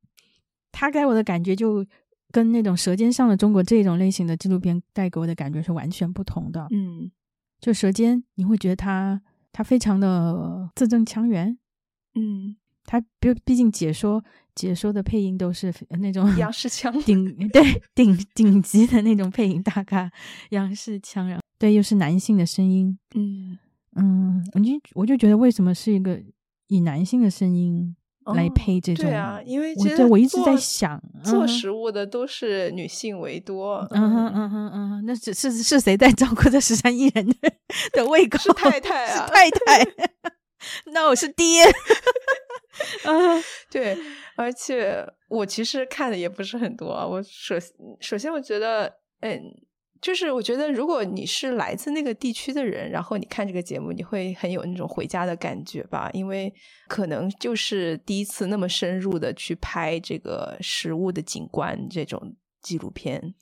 [0.71, 1.85] 他给我的感觉就
[2.31, 6.67] 跟那种《舌尖上的中国》这种类型的纪录片带给我的感觉是完全不同的。
[6.71, 7.11] 嗯，
[7.59, 11.57] 就《舌尖》，你会觉得他他非常的字正腔圆。
[12.15, 12.55] 嗯。
[12.85, 14.23] 他毕毕竟解说
[14.59, 16.91] 解说的配音都是那种央视腔。
[17.03, 20.11] 顶对顶顶级的那种配音大咖，
[20.49, 23.57] 央视腔，然后对又是男性的声音，嗯。
[23.95, 26.21] 嗯，我就我就觉得为什么是一个
[26.67, 27.95] 以男性的声音
[28.35, 29.03] 来配这种？
[29.03, 37.35] 对啊，因为其实我一直在想，做食物的都是女性为多，嗯哼嗯哼嗯哼，那只是是谁在照顾这十三亿人的
[37.93, 38.37] 的胃口？
[38.37, 39.83] 是太太啊，太太，
[40.85, 41.63] 那我是爹。
[43.03, 43.11] 啊，
[43.69, 43.97] 对，
[44.35, 46.87] 而且我其实看的也不是很多。
[46.87, 47.55] 我首
[47.99, 49.41] 首先，我觉得，嗯，
[50.01, 56.09] 就是我觉得，如果你是来自那个地区的人，然后你看这个节目，你会很有那种回家的感觉吧？
[56.13, 56.53] 因为
[56.87, 63.35] 可能就是第一次那么深入的去拍这个食物的景观这种纪录片。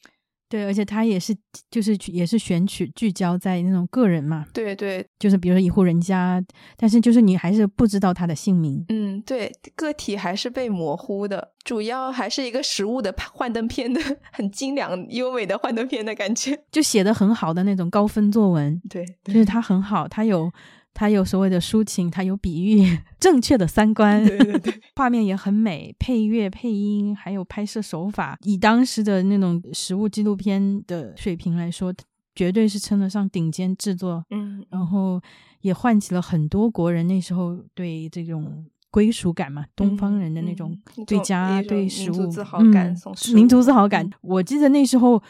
[0.49, 1.35] 对，而且他也是，
[1.69, 4.45] 就是也是选取聚焦在那种个人嘛。
[4.53, 6.43] 对对，就是比如说一户人家，
[6.75, 8.85] 但是就是你还是不知道他的姓名。
[8.89, 18.81] 嗯，对，个体还是被模糊的，主要还是一个实物的幻灯片的， 很精良优美的幻灯片的感觉，就写的很好的那种高分作文。
[18.89, 20.51] 对，就是他很好，他有。
[20.99, 31.93] 它有所谓的抒情，它有比喻， 正确的三观，对对对，画面也很美，配乐、配音还有拍摄手法，以当时的那种实物纪录片的水平来说，
[32.33, 34.25] 绝对是称得上顶尖制作。
[34.31, 35.21] 嗯，然后
[35.61, 42.95] 也唤起了很多国人那时候对这种归属感嘛，东方人的那种对家、对食物自豪感，
[43.35, 44.09] 民族自豪感。
[44.21, 45.21] 我记得那时候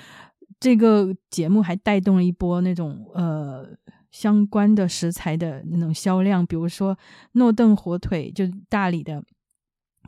[0.61, 3.67] 这个节目还带动了一波那种呃。
[4.19, 6.97] 相关的食材的那种销量，比如说
[7.33, 9.23] 诺邓火腿，就大理的，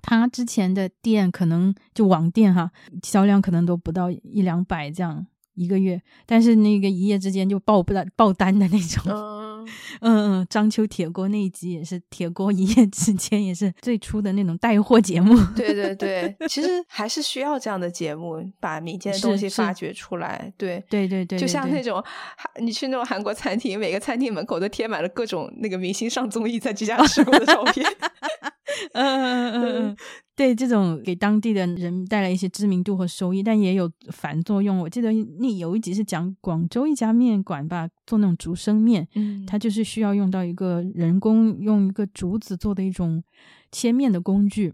[0.02, 2.72] 他之前的店可能就网店哈，
[3.04, 5.28] 销量可能都不到一两百这样，
[5.60, 9.04] 一个月，但是那个一夜之间就爆不爆单的那种。
[9.08, 9.50] 嗯
[10.00, 15.38] 嗯嗯，章丘铁锅那一集也是铁锅一夜之间也是最初的那种带货节目。
[15.54, 20.52] 对对 对，其实还是需要这样的节目，把民间的东西发掘出来。
[20.58, 22.02] 对对对对，就像那种
[22.62, 27.86] 你去那种韩国餐厅，每个餐厅门口都贴满了各种那个明星上综艺在居家吃过的照片。
[28.94, 29.98] 嗯嗯嗯嗯，
[30.40, 34.80] 对，这种给当地的人带来一些知名度和收益，但也有反作用。
[34.80, 43.22] 我记得那有一集是讲广州一家面馆吧，做那种竹升面，嗯，它就是需要用到一个人工用一个竹子做的一种
[43.70, 44.74] 切面的工具，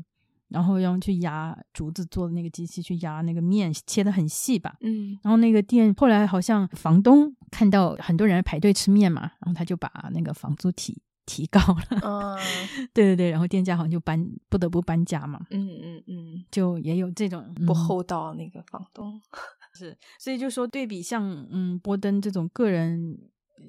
[0.50, 11.02] 然后要去压竹子做的那个机器去压那个面，切的很细吧，嗯，然后那个店后来好像房东看到很多人排队吃面嘛，然后他就把那个房租提。
[11.26, 12.38] 提高了，嗯，
[12.94, 19.20] 对对对，然后店家好像就搬，不得不搬家嘛，嗯嗯嗯，就也有这种不厚道那个房东，
[19.78, 23.18] 是，所以就说对比像嗯波登这种个人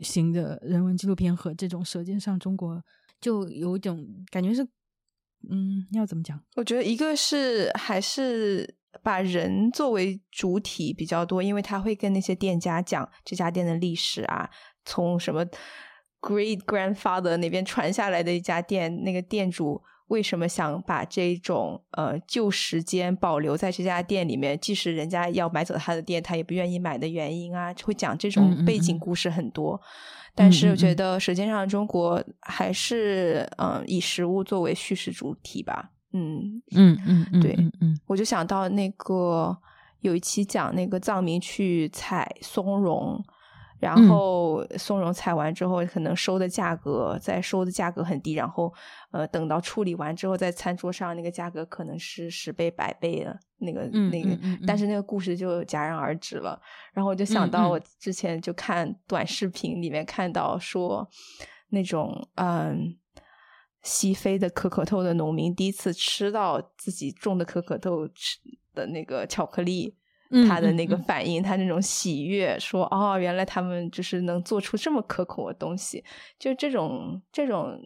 [0.03, 2.75] 型的人文纪录片和这种《舌尖上中国》，
[3.21, 4.63] 就有一种感觉是，
[5.49, 6.39] 嗯，要怎么讲？
[6.57, 14.51] 我觉得一个是还是把人作为主体比较多，因为他会跟那些店家讲这家店的历史啊，
[14.85, 15.43] 从什么。
[16.27, 24.59] Great grandfather 那边传下来的一家店，那个店主为什么想把这种呃旧时间保留在这家店里面？
[24.59, 29.81] 即使人家要买走他的店，他也不愿意买的原因啊，会讲这种背景故事很多。
[30.35, 35.93] 但是我觉得《舌尖上的中国》还是嗯以食物作为叙事主体吧。
[36.13, 39.57] 嗯嗯嗯，对，嗯，我就想到那个
[40.01, 43.25] 有一期讲那个藏民去采松茸。
[43.79, 48.73] 然后松茸采完之后，可能收的价格在收的价格很低，然后
[49.11, 56.61] 呃等到处理完之后，在餐桌上那个价格可能是十倍百倍的那个那个，但是那个故事就戛然而止了。
[56.95, 61.07] 然后我就想到我之前就看短视频里面看到说，
[61.69, 62.97] 那种嗯
[63.83, 68.39] 西非的可可豆的农民第一次吃到自己种的可可豆吃
[68.75, 69.95] 的那个巧克力。
[70.49, 76.05] 他的那个反应，他那种喜悦，说哦，原来他们就是能做出这么可口的东西，
[76.39, 77.81] 就这种这种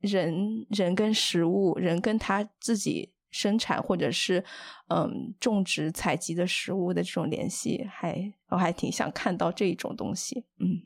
[0.00, 4.44] 人人跟食物，人跟他自己生产或者是
[4.88, 10.82] 嗯种植采集的食物的这种联系，还我还挺想看到这种东西，嗯。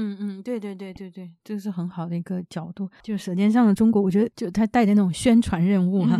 [0.00, 6.16] 嗯嗯，对对对对对，这是很好的一个角度，就是《舌尖上的中国》，我觉得就他带着那种宣传任务哈，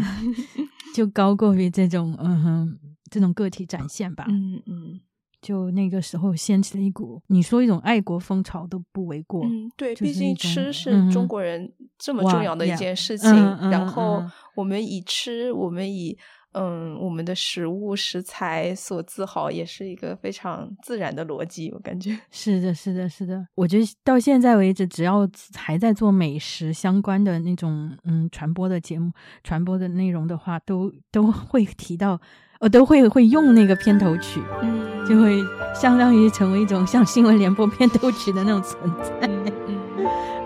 [0.96, 2.78] 就高过于这种嗯哼。
[3.10, 5.00] 这种个体展现吧，嗯嗯，
[5.40, 9.44] 就那个时候掀起了一股，你说一种爱国风潮都不为过。
[9.44, 13.30] 嗯，对，毕竟吃是中国人这么重要的一件事情，
[13.70, 16.18] 然后我们以吃，我们以
[16.52, 21.70] 嗯我们的食物食材所自豪，也是一个非常自然的逻辑。
[21.72, 23.46] 我感觉 是的，是的，是的。
[23.54, 29.12] 我觉得到现在为止，只要还在做美食相关的那种嗯传播的节目、
[29.44, 32.20] 传播的内容的话，都都会提到。
[32.60, 35.40] 我都会会用那个片头曲，嗯，就会
[35.72, 39.28] 相当于成为一种像新闻联播片头曲的那种存在，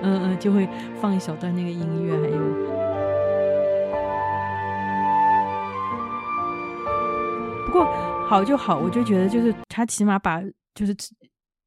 [0.02, 0.68] 嗯 嗯，就会
[1.00, 2.38] 放一小段那个音乐，还有，
[7.64, 7.86] 不过
[8.26, 10.42] 好就好，我就觉得就是他起码把
[10.74, 10.94] 就是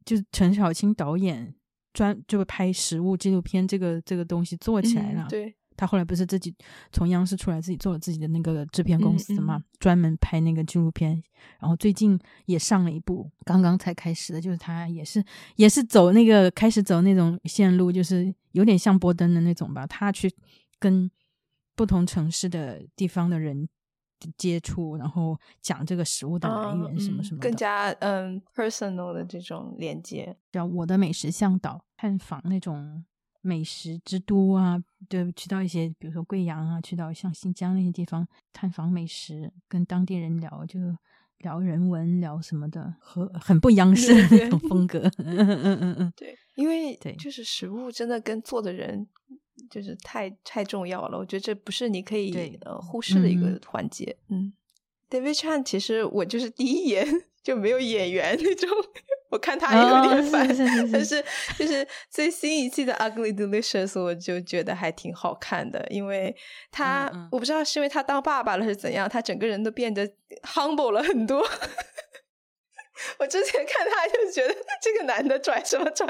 [0.05, 1.55] 就是陈小青导演
[1.91, 5.55] 专就拍实物纪录片这个这个东西做起来了，对。
[5.77, 6.53] 他后来不是自己
[6.91, 11.21] 从央视出来，自己做了自己的那个制片公司嘛，专门拍那个纪录片。
[11.59, 15.23] 然后最近也上了一部，刚刚才开始的，就是他也是
[15.55, 19.85] 也是走那个开始走那种线路，就是有点像波登的那种吧。
[19.85, 20.33] 他去
[20.79, 21.09] 跟
[21.75, 23.67] 不同城市的地方的人
[24.37, 33.03] 接触，然后讲这个食物的来源什么什么，更加嗯 personal 的这种连接，叫我的美食向导，探访那种。
[33.45, 40.79] 美食之都啊，对，去到一些，比如说贵阳啊，去到像新疆那些地方探访美食，跟当地人聊，就
[41.37, 44.99] 聊人文，聊什么的，和很不央视的 那种风格。
[45.19, 49.07] 嗯嗯嗯嗯，对，因为对，就是食物真的跟做的人
[49.69, 54.17] 就是太太重要了，我觉得这不是你可以呃忽视的一个环节。
[54.29, 54.51] 嗯
[55.09, 57.05] ，David Chan，其实我就是第一眼
[57.43, 58.69] 就没有眼缘那种。
[59.35, 60.47] 我看他有点烦，
[60.93, 61.21] 但是。
[61.59, 66.33] 就是最新一季的《Ugly Delicious》，我就觉得还挺好看的，因为
[66.71, 70.07] 他我不知道是因为他当爸爸了是怎样，他整个人都变得
[70.43, 71.45] humble 了很多。
[73.19, 76.05] 我之前看他就觉得这个男的拽什么拽，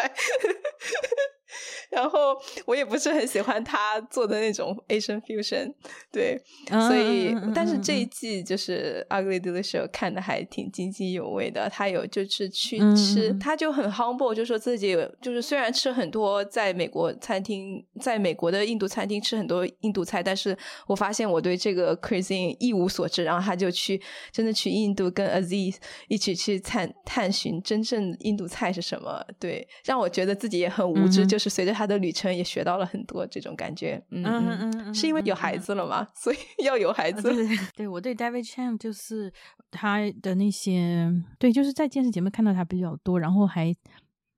[1.91, 2.35] 然后
[2.65, 5.73] 我也不是很喜欢他做的那种 Asian fusion，
[6.11, 6.41] 对，
[6.87, 11.69] 所以但是这一季就是 Ugly Delicious 看的还挺津津有味的。
[11.69, 23.23] 他有就是去吃，他就很 humble，就说自己就是虽然吃很多在美国餐厅，在美国的印度餐厅吃很多印度菜，但是我发现我对这个 cuisine 一无所知。
[23.25, 23.99] 然后他就去
[24.31, 25.77] 真的去印度跟 Aziz
[26.07, 34.03] 一起去探探寻真正印度菜是什么，对，让我觉得自己也很无知，就是随着他的旅程也学到了很多这种感觉。
[34.09, 37.31] 嗯嗯嗯，是因为有孩子了嘛， 所以要有孩子。
[37.75, 39.31] 对我对 David Chan 就是
[39.71, 43.73] 他的那些，对，就是在电视节目看到他比较多，然后还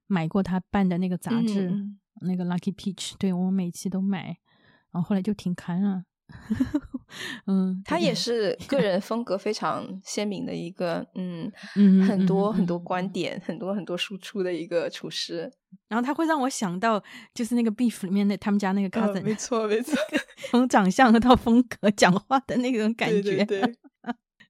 [0.07, 1.71] 买过他办的那个杂志，
[2.21, 4.37] 那个 Lucky Peach，对我每期都买，
[4.91, 6.03] 然后后来就停刊了。
[7.47, 11.51] 嗯，他也是个人风格非常鲜明的一个，嗯，
[12.07, 15.51] 很多很多观点，很多很多输出的一个厨师。
[15.87, 17.01] 然后他会让我想到，
[17.33, 19.95] 就是那个 Beef 里面那他们家那个 cousin，没错没错，
[20.51, 23.45] 从长相到风格、讲话的那种感觉。
[23.45, 23.61] 对，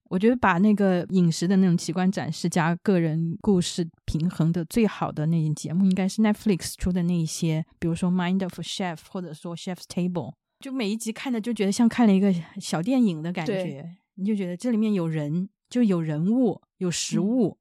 [0.09, 10.33] 我觉得把那个饮食的那种奇观展示加个人故事平衡的最好的那些节目，应该是 Netflix 出的那一些，比如说 Mind of Chef，或者说 Chef's Table。
[10.59, 17.57] 就每一集看的就觉得像看了一个小电影的感觉，你就觉得这里面有人，就有人物，有食物，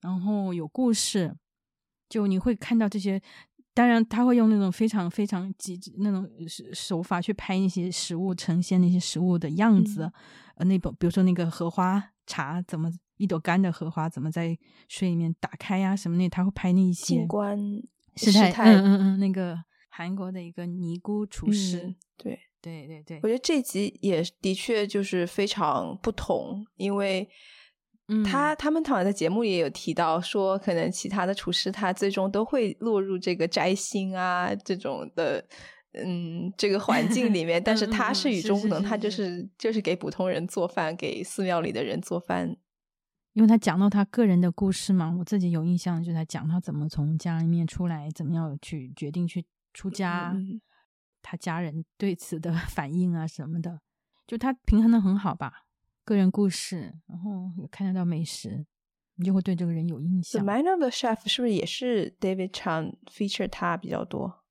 [0.00, 1.36] 然后有故事，
[2.08, 3.20] 就你会看到这些。
[3.74, 6.28] 当然，他会用那种非常非常极致那种
[6.72, 10.10] 手法去拍那些食物，呈现那些食物的样子。
[10.56, 14.58] 呃，那本比如说那个荷花茶，怎么一朵干的荷花怎么在
[14.88, 15.94] 水里面打开呀？
[15.94, 17.56] 什么那他会拍那一些景观
[18.16, 19.58] 事态，嗯嗯嗯，那个。
[19.98, 22.38] 韩国的一个尼姑厨师，对。
[22.60, 27.28] 对对对，我觉得这集也的确就是非常不同，因为
[28.24, 35.44] 他他们好像在节目里也有提到说，可能其他的厨师他最终都会落入这个摘星啊这种的
[35.92, 39.48] 嗯这个环境里面， 但是他是与众不同，他就是。
[39.56, 42.56] 就是给普通人做饭，给寺庙里的人做饭，
[43.34, 49.44] 因为他讲到他个人的故事嘛，我自己有印象，就是他讲他怎么从家里面出来，怎么样去决定去。
[49.78, 50.34] 出家，
[51.22, 53.80] 他家人对此的 反应啊什么的，
[54.26, 55.66] 就他平衡的很好吧。
[56.04, 58.66] 个人故事，然后看得到美食，
[59.14, 60.44] 你就会对这个人有印象。
[60.44, 64.42] The Man of the Chef 是不是也是 David Chan feature 他比较多？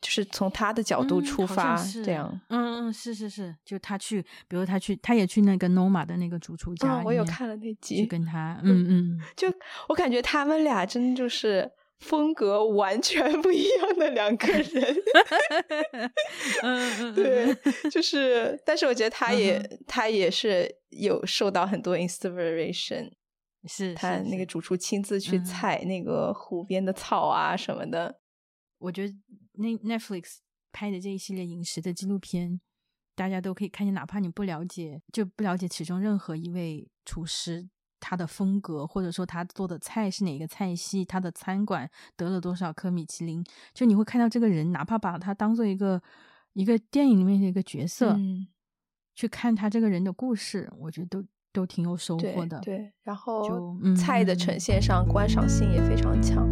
[0.00, 2.40] 就是从他的角度出发，这样。
[2.48, 9.52] 嗯嗯，是是是，就他去，比如他去，他也去那个 Noma 的那个主厨家，我有看了那集，跟他，嗯嗯，就
[9.90, 11.70] 我感觉他们俩真就是。
[12.00, 14.96] 风格完全不一样的两个人，
[16.62, 17.54] 嗯，对，
[17.90, 23.12] 就是，但是我觉得他也他也是有受到很多 inspiration，
[23.68, 28.18] 是他那个主厨亲自去采那个湖边的草啊什么的。
[28.78, 29.14] 我觉得
[29.52, 30.38] 那 Netflix
[30.72, 32.60] 拍的这一系列饮食的纪录片，
[33.14, 37.68] 大家都可以看见，哪怕你不了解，就不了解其中任何一位厨师。
[38.00, 46.02] 他的风格，或者说他做的菜是哪个菜系，他的餐馆得了多少颗米其林，就你会看到这个人，哪怕把他当做一个
[46.54, 48.18] 一个电影里面的一个角色，
[49.14, 52.58] 去看他这个人的故事，我觉得都都挺有收获的。
[52.60, 56.48] 对，然后就菜的呈现上，观赏性也非常强。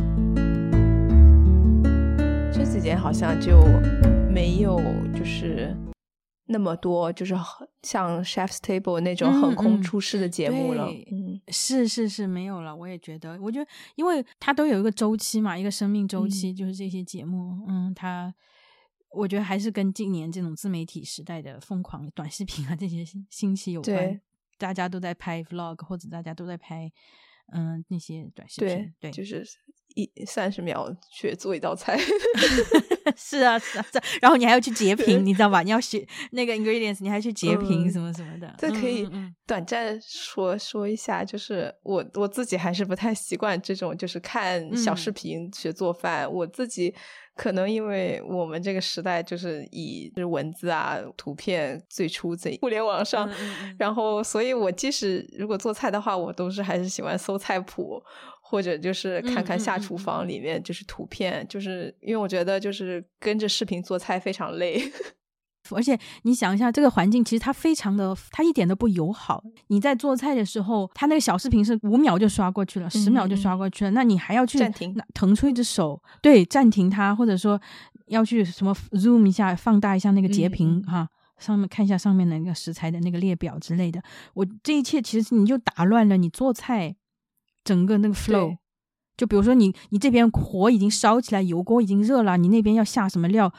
[2.53, 3.61] 这几年好像就
[4.33, 4.79] 没有
[5.13, 5.75] 就是。
[6.51, 7.35] 那么多就是
[7.83, 12.75] 像 Chef's Table 那种横空出世的节目了，嗯，是是是没有了。
[12.75, 18.35] 我也觉得，我觉得，因为它都有一个周期嘛，一个生命周期，就是这些节目，嗯，它，
[19.11, 24.21] 我觉得还是跟今年这种自媒体时代的疯狂短视频啊这些兴起有关。
[24.59, 26.91] 大家都在拍 Vlog，或者大家都在拍，
[27.53, 29.47] 嗯，那些短视频，对，就是。
[29.99, 31.99] 一三十秒去做一道菜，
[33.17, 35.61] 是啊是啊，这然后你还要去截屏，你知道吧？
[35.63, 38.55] 你要写那个 ingredients，你还去截屏什么什么的。
[38.57, 39.09] 这可以
[39.45, 46.33] 短暂说说一下，就是我我自己还是不太习惯这种，就是看小视频学做饭。
[46.33, 46.95] 我自己
[47.35, 53.29] 可能因为我们这个时代就是以就是文字啊、图片最初在互联网上，
[53.77, 58.01] 然后所以我即使如果做菜的话，我都是还是喜欢搜菜谱。
[58.51, 64.83] 或者就是看看下厨房里面就是图片，就是因为我觉得就是跟着视频做菜非常累，
[65.71, 69.45] 而且你想一下这个环境，其实它非常的，它一点都不友好。
[69.67, 77.61] 你在做菜的时候，它那个小视频是五秒就刷过去了，十秒就刷过去了，那你还要去暂停，腾出一只手，对，暂停它，或者说
[78.07, 84.03] 要去什么 zoom 一下，放大一下那个截屏哈，上面看一下上面的那个食材的那个列表之类的。
[84.33, 86.97] 我这一切其实你就打乱了你做菜。
[87.69, 88.57] 整个那个 flow，
[89.15, 93.53] 就比如说你你这边火已经烧起来，油锅已经热了，你那边要下什么料，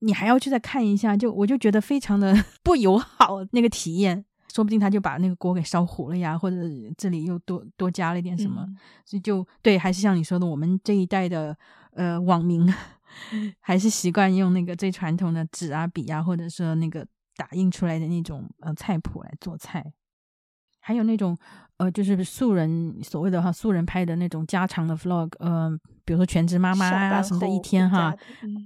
[0.00, 2.34] 你还要去再看一下，就我就觉得非常的
[2.64, 6.56] 不友好那个体验，说不定他就把那个锅给烧糊了呀，或者
[6.98, 8.66] 这里又多多加了一点什么，
[9.04, 11.56] 所以就对，还是像你说的，我们这一代的
[11.92, 12.66] 呃网民
[13.60, 17.06] 还是习惯用那个最传统的纸啊笔啊，或者说那个
[17.36, 19.92] 打印出来的那种呃菜谱来做菜。
[20.84, 21.38] 还有那种，
[21.78, 25.70] 呃，就是素人所谓的哈素人拍的那种家常的 vlog，呃，
[26.04, 28.14] 比如说全职妈妈啊什么的一天哈，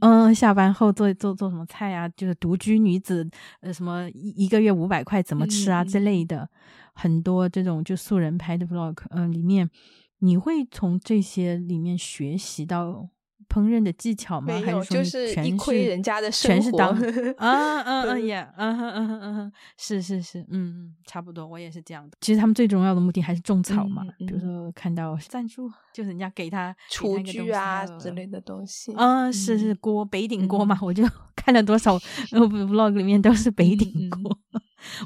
[0.00, 3.28] 嗯，下班后做做做什么菜啊，就是独居女子，
[3.60, 6.48] 呃，什么一一个月五百块怎么吃啊之类的，
[6.92, 9.70] 很多这种就素人拍的 vlog，嗯，里面
[10.18, 13.08] 你会从这些里面学习到。
[13.48, 14.52] 烹饪的技巧吗？
[14.64, 16.78] 还是就是全窥人家的生活？
[17.38, 22.16] 啊嗯嗯嗯呀，嗯哼嗯哼嗯哼，是是是，嗯嗯，差不多，我也是这样的。
[22.20, 24.04] 其实他们最重要的目的还是种草嘛。
[24.18, 28.92] 比如说看到赞助，就是人家给他厨具啊之类的东西。
[28.94, 31.02] 啊，是是锅北鼎锅嘛，我就
[31.36, 31.98] 看了多少
[32.30, 34.38] vlog 里面都是北鼎锅。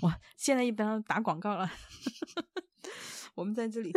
[0.03, 1.71] 哇，现在一般打广告了，
[3.35, 3.93] 我们在这里。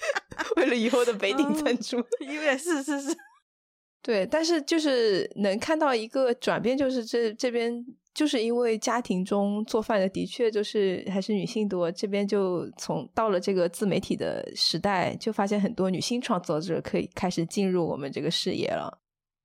[0.56, 3.16] 为了以后的北鼎赞助，因为是是是，
[4.02, 7.84] 对，但是就是能看到一个转变，就是这这边
[8.14, 19.00] 就是因为家庭中做饭的的确就是还是女性多，这边就从到了这个自媒体的时代，就发现很多女性创作者可以开始进入我们这个视野了。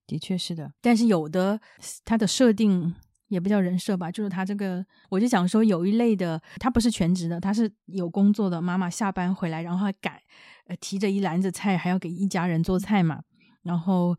[0.05, 1.59] 的确是的，但是有的
[2.03, 2.93] 它的设定
[3.27, 10.19] 也不叫人设吧，就是他这个，我就想说有一类的，他不是全职的，他是有工作的妈妈，下班回来然后还赶。
[10.65, 13.21] 呃，提着一篮子菜，还要给一家人做菜嘛，
[13.63, 14.15] 然后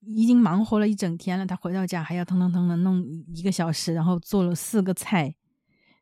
[0.00, 3.04] 已经忙活了一整天了，他回到家还要腾腾腾的弄
[3.34, 5.34] 一个小时，然后做了四个菜，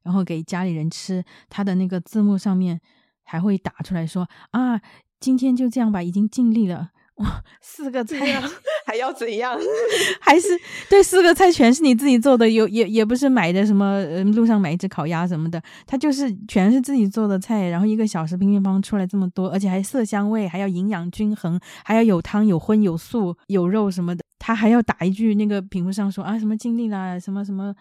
[0.03, 1.25] 然后给家里人吃。
[1.49, 2.81] 他的那个字幕上面
[3.25, 4.81] 还会打出来说啊，
[5.19, 6.91] 今天就这样吧，已经尽力了。
[7.21, 8.19] 哇， 四个菜
[8.87, 9.59] 还要怎样？
[10.21, 10.49] 还是
[10.89, 27.75] 对四个菜全是你自己做的，有也也不是买的什么，呃，路上买一只烤鸭什么的，它就是全是自己做的菜，然后一个小时乒乒乓出来这么多，而且还色香味，还要营养均衡，还要有汤有荤有素有肉什么的，他还要打一句那个屏幕上说啊什么尽力啦，什么什么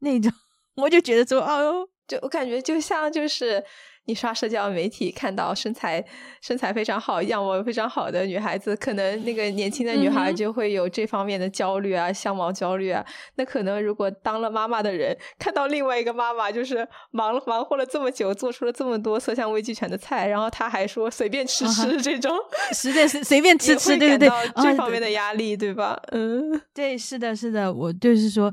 [0.00, 0.32] 那种，
[0.76, 3.64] 我就觉得说哦，就我感觉就像就是。
[4.08, 6.02] 你刷社交媒体看到身材
[6.40, 13.04] 身材非常好、样貌非常好的女孩子，可能那个年轻的女孩就会有这方面的焦虑啊，相貌焦虑啊。
[13.34, 22.34] 那可能如果当了妈妈的人看到另外一个妈妈，就是忙了忙活了这么久，做出了这么多色香味俱全的菜，然后她还说随便吃吃这种，
[22.72, 24.30] 随便随随便吃吃，对对对，
[24.62, 26.00] 这方面的压力对吧？
[26.12, 28.50] 嗯，对，是的，是的，我就是说。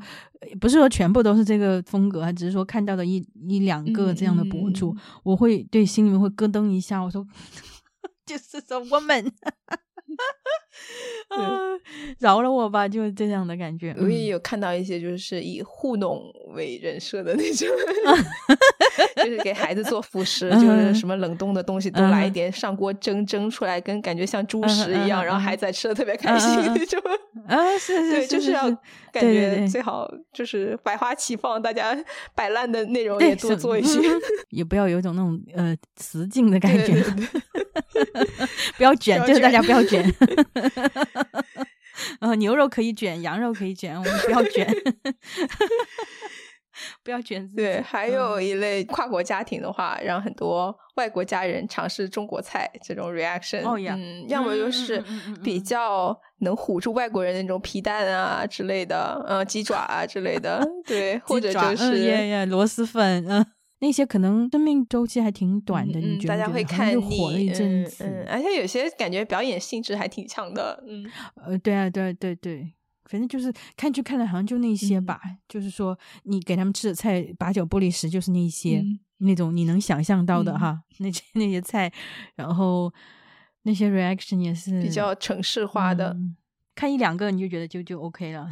[0.59, 6.99] 不是说全部都是这个风格，只是说看到的一一两个这样的博主，我会对心里面会咯噔一下。
[7.01, 7.25] 我说，
[8.25, 9.31] 就是说，woman。
[11.29, 11.59] 啊，
[12.19, 13.95] 饶了我吧，就是这样的感觉。
[13.99, 16.21] 我也有看到一些，就是以糊弄
[16.53, 17.67] 为人设的那种，
[19.17, 27.01] 就是给孩子做辅食，就是什么冷冻的东西都来一点，上锅蒸蒸出来，跟感觉像猪食一样，然后孩子吃的特别开心那种。
[27.47, 28.63] 啊，是是，对，就是要
[29.11, 31.97] 感觉最好就是百花齐放，大家
[32.33, 33.99] 摆烂的内容也多做一些，
[34.49, 37.03] 也不要有一种那种呃雌竞的感觉，
[38.77, 40.03] 不要卷，就是大家不要卷。
[42.19, 44.67] 呃，牛肉可以卷，羊肉可以卷，我们不要卷，
[47.03, 47.47] 不要卷。
[47.55, 53.61] 对，还有一类跨国家庭的话，让很多外国家人尝试中国菜这种 reaction，
[53.95, 55.01] 嗯，要么就是
[55.41, 63.45] 比较能唬住外国人那种皮蛋啊之类的，嗯，鸡爪啊之类的，对，或者就是螺蛳粉，嗯。
[63.85, 66.29] 那些可能生命周期还挺短的，你觉得？
[66.29, 70.83] 大家会看就火了一阵子，而且有些感觉表演性质还挺强的。
[70.87, 71.05] 嗯，
[71.45, 72.73] 呃，对啊，对对对，
[73.03, 75.21] 反正就是看剧看的好像就那些吧。
[75.47, 78.83] 就是说，你给他们吃的菜八九不离十，就是那些
[79.19, 81.93] 那种你能想象到的哈，那些那些菜，
[82.33, 82.91] 然后
[83.61, 86.17] 那些 reaction 也是比较城市化的，
[86.73, 88.49] 看一两个你就觉得就就 OK 了。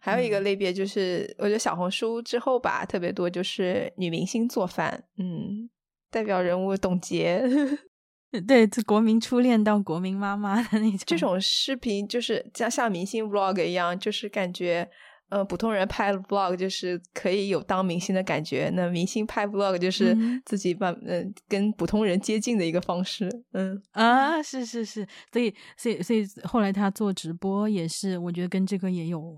[0.00, 5.68] 还有一个类别就是，我觉得小红书之后吧，特别多就是女明星做饭，嗯，
[6.10, 7.42] 代表人物董洁，
[8.46, 14.88] 对，从国民初恋到国民妈妈的那种，这种视频就是像像明星 vlog 一样，就是感觉。
[15.28, 23.28] 呃，普通人拍 vlog 就是可以有当明星的感觉，那明星拍 vlog 就是自己把嗯跟普通人接近的一个方式。
[23.52, 29.36] 嗯啊，是是是，所以所以所以后来他做直播也是，我觉得跟这个也有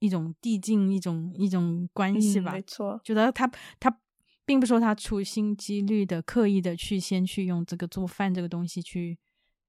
[0.00, 2.52] 一种递进一种一种关系吧。
[2.52, 3.96] 没错，觉得他他
[4.44, 9.18] 并不说他处心积虑的、刻意的去先去用这个做饭这个东西去，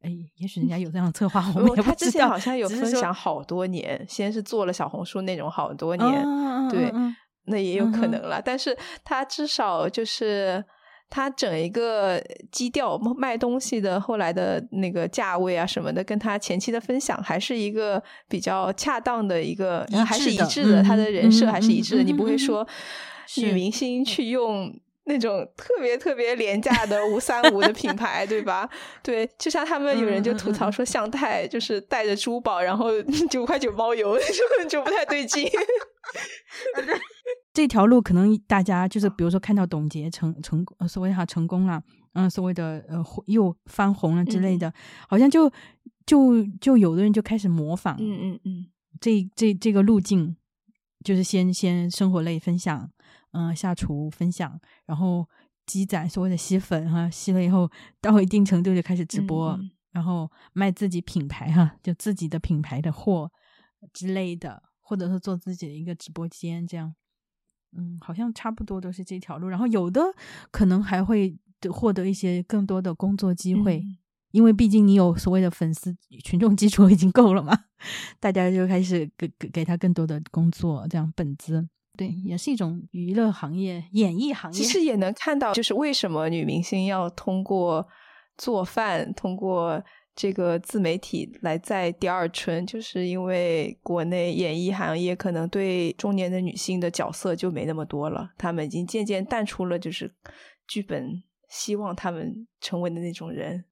[0.01, 2.11] 哎，也许人家有这样的策划，我们也他不知道。
[2.11, 7.13] 之前好像有分享好多年，先是做了小红书内容好多年，嗯对嗯
[7.45, 8.41] 那也有可能了。
[8.41, 10.63] 但是他至少就是
[11.09, 12.17] 他整一个
[12.49, 22.65] 基调卖东西的后来的那个价位啊什么的，跟他前期的分享还是一个比较恰当的一个，一还是一致的，他的嗯人设嗯还是一致的，嗯你不会说
[23.37, 24.73] 女明星去用。
[25.09, 28.69] 那种特别特别廉价的五三五的品牌，对吧？
[29.03, 35.49] 对，就像他们有人就吐槽说向太就是带着珠宝，然后 九块九包邮， 就就不太对劲。
[37.51, 41.81] 这条路可能大家就是，比如说看到董洁成成呃所谓哈成功了，
[42.13, 44.71] 嗯，所谓的呃又翻红了之类的，
[45.09, 45.51] 好像就
[46.05, 48.65] 就就有的人就开始模仿，嗯嗯嗯，
[49.01, 50.37] 这这这个路径，
[51.03, 52.89] 就是先先生活类分享，
[53.31, 55.27] 嗯、下厨分享，然后
[55.65, 57.69] 积攒所谓的吸粉哈，吸了以后
[58.01, 59.59] 到一定程度就开始直播，
[59.91, 63.31] 然后卖自己品牌哈，就自己的品牌的货
[63.93, 66.95] 之类的，或者是做自己的一个直播间这样。
[67.77, 70.01] 嗯，好像差不多都是这条路，然后有的
[70.49, 71.37] 可能还会
[71.71, 73.97] 获得一些更多的工作机会，嗯
[74.31, 77.65] 因为毕竟你有所谓的粉丝群众基础已经够了嘛，
[78.19, 81.67] 大家就开始给给给他更多的工作，这样本资，
[81.99, 84.57] 对，也是一种娱乐行业、演艺行业。
[84.57, 87.85] 其实也能看到，就是为什么女明星要通过
[88.37, 89.83] 做饭，通过
[90.15, 100.15] 这个自媒体来在第二春，就是因为国内演艺行业可能对中年的女性的角色就没那么多了，她们已经渐渐淡出了就是
[100.65, 103.65] 剧本希望她们成为的那种人。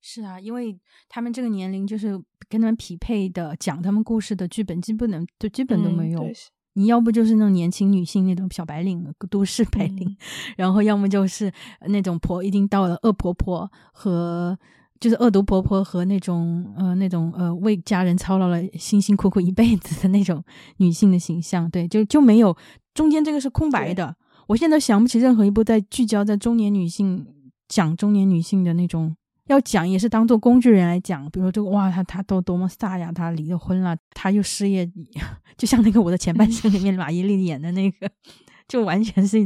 [0.00, 0.78] 是啊，因为
[1.08, 2.12] 他们这个年龄就是
[2.48, 6.26] 跟他们匹配的讲他们故事的剧本基本能就基本都没有。
[6.74, 10.16] 你要不就是那种年轻女性那种小白领、都市白领，嗯
[10.56, 11.52] 然后要么就是
[11.86, 14.58] 那种婆已经到了恶婆婆和
[15.00, 20.42] 就是恶毒婆婆和那种呃那种呃为家人操劳了辛辛苦苦一辈子的那种
[20.76, 22.56] 女性的形象，对，就就没有
[22.92, 24.16] 中间这个是空白的。
[24.48, 27.26] 我现在想不起任何一部在聚焦在中年女性
[27.68, 29.16] 讲中年女性的那种。
[29.46, 34.90] 要讲也是当做工具人来讲，比如说这个哇，他他都多么飒呀，他离了婚了，他又失业，
[35.56, 38.10] 就像那个我的前半生里面马伊琍演的那个，
[38.66, 39.38] 就完全是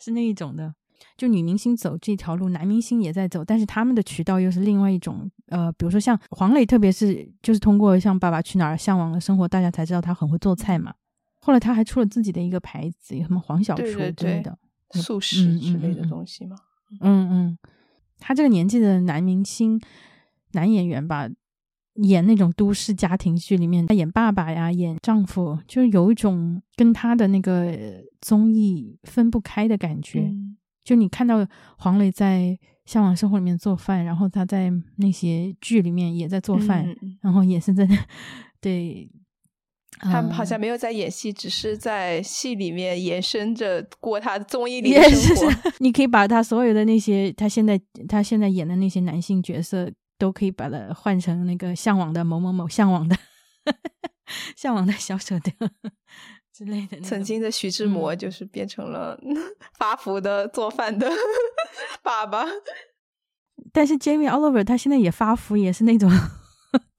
[0.00, 0.74] 是那一种的。
[1.16, 5.30] 就女明星走这条路，男明星也在走，但是他们的渠道又是另外一种。
[5.48, 10.94] 呃，比如说像黄磊，特别是就是通过像《爸爸去哪儿》《向往的生活》，大家才知道他很会做菜嘛。
[11.40, 14.56] 后来他还出了自己的一个牌子，有什么黄小厨之类的。
[14.94, 16.56] 素食嗯之类的东西嘛。
[17.00, 17.58] 嗯嗯，
[18.24, 19.80] 他这个年纪的男明星、
[20.52, 21.28] 男演员吧，
[21.96, 27.76] 演那种都市家庭剧里面，他演爸爸呀，演丈夫，就是有一种跟他的那个
[28.20, 30.20] 综艺分不开的感觉。
[30.20, 31.46] 嗯就你看到
[31.78, 32.40] 黄磊在
[32.86, 36.84] 《向往生活》里面做饭，然后他在那些剧里面也在做饭，
[37.20, 37.96] 然后也是在那
[38.60, 39.08] 对。
[40.00, 45.52] 他们好嗯像没有在演戏，只是在戏里面延伸着过他综艺里也的生活。
[45.78, 53.16] 你可以把他所有的那些，他现在他现在演的那些男性角色，都可以把它换成那个向往的某某某，向往的，
[54.56, 55.52] 向往的小舍得
[56.52, 57.00] 之类的。
[57.00, 59.18] 曾经的徐志摩嗯就是变成了
[59.78, 61.08] 发福的做饭的
[62.02, 62.44] 爸爸。
[63.72, 66.10] 但是 Jamie Oliver 他现在也发福，也是那种，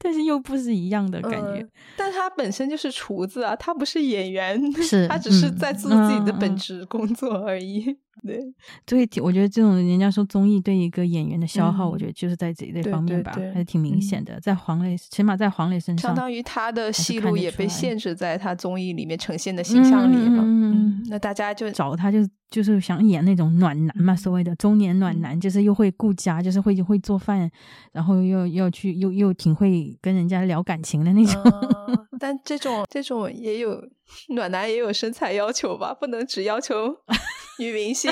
[0.03, 1.61] 但是又不是一样的感觉。
[1.61, 7.97] 嗯但他本身就是厨子啊，他不是演员， 是他只是嗯在做自己的本职工作而已。
[8.25, 8.39] 对，
[8.87, 14.39] 所以我觉得这种人家说综艺对一个演员的消耗，嗯我觉得就是在这一类方面吧，对对还是挺明显的。
[14.39, 20.43] 在黄磊，起码在黄磊身上，相当于他的戏路也被限制在他综艺里面呈现的形象里了。
[20.43, 27.49] 嗯那大家就找他就就是想演那种暖男嘛，嗯所谓的中年暖男，就是又会顾家，就是会会做饭，
[27.91, 31.41] 然后又要去又又挺会跟人家聊感情的那种。
[31.87, 33.83] 嗯但这种这种也有
[34.29, 36.95] 暖男也有身材要求吧，不能只要求
[37.59, 38.09] 女明星。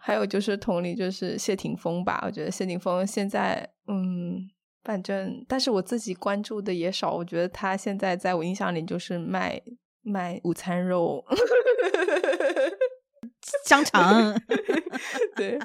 [0.00, 2.20] 还有就是同理，就是谢霆锋吧。
[2.26, 4.50] 我觉得谢霆锋现在，嗯，
[4.82, 7.12] 反正，但是我自己关注的也少。
[7.12, 9.62] 我觉得他现在在我印象里就是卖
[10.02, 11.24] 卖午餐肉，
[13.66, 14.34] 香肠
[15.36, 15.58] 对，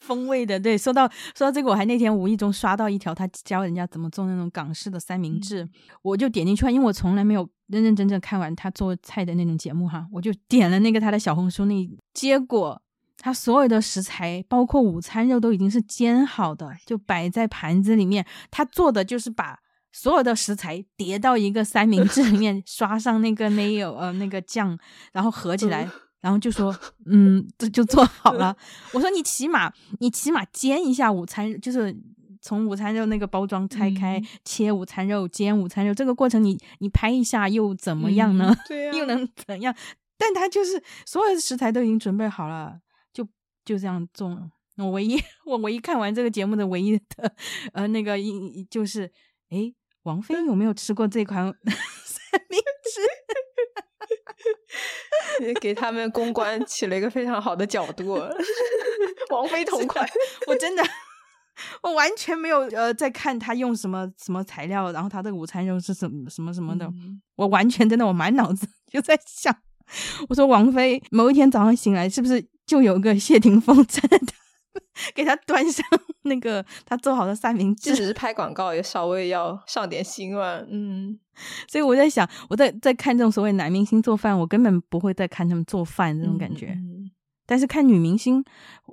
[0.00, 0.76] 风味的，对。
[0.76, 5.68] 说到说到这个，我还那天无意中刷到一条他教人家怎么做那种港式的三明治，
[6.02, 12.80] 我就点进去看，因为我从来没有认认真真看完他做菜的那种节目哈，我就点了那个他的小红书那，结果
[13.18, 19.60] 他所有的食材，包括午餐肉都已经是煎好的，就摆在盘子里面，他做的就是把。
[19.94, 24.78] 所有的食材叠到一个三明治里面，刷上那个 mayo 呃那个酱，
[25.12, 25.86] 然后合起来，
[26.22, 28.56] 然后就说，嗯，这就做好了。
[28.94, 31.94] 我说你起码你起码煎一下午餐，就是
[32.40, 38.54] 从午餐肉那个包装拆开，切午餐肉，煎午餐肉，这个过程你你拍一下又怎么样呢？
[38.66, 39.74] 对呀，又能怎样？
[40.16, 42.78] 但他就是所有的食材都已经准备好了，
[43.12, 43.26] 就
[43.64, 44.50] 就这样做。
[44.76, 47.34] 我唯一我唯一看完这个节目的唯一的
[47.72, 49.10] 呃那个一就是，
[49.50, 49.72] 哎，
[50.04, 51.44] 王菲有没有吃过这款
[52.04, 53.00] 三明治？
[55.40, 58.14] 也给他们公关起了一个非常好的角度，
[59.30, 60.08] 王菲同款。
[60.46, 60.82] 我真的，
[61.82, 66.90] 我完全没有呃在看他用什么什么材料，然后他的午餐肉是什么什么什么的。
[67.36, 69.54] 我完全真的，我满脑子就在想，
[70.28, 74.34] 我说王菲某一天早上醒来，是不是就有个谢霆锋站在他
[75.14, 75.84] 给他端上
[76.22, 77.94] 那个他做好的三明治？
[77.94, 80.62] 只是拍广告，也稍微要上点心嘛。
[80.68, 81.18] 嗯。
[81.66, 86.76] 所以我在想，我在在看这种所谓男明星做饭，我根本不会再看他们做饭这种感觉。
[87.46, 88.44] 但是看女明星，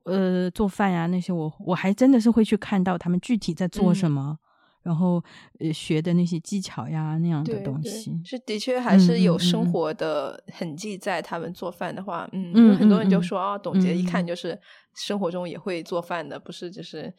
[0.06, 4.38] 呃，做饭呀那些，我我还真的是会去看到他们具体在做什么，
[4.82, 5.24] 然后
[5.60, 8.20] 呃学的那些技巧呀那样的东西。
[8.24, 14.60] 是的确还是有生活的痕迹在他们做饭的话，嗯，很多人就说啊，董洁一看就是
[14.96, 17.14] 生活中也会做饭的，不是就是。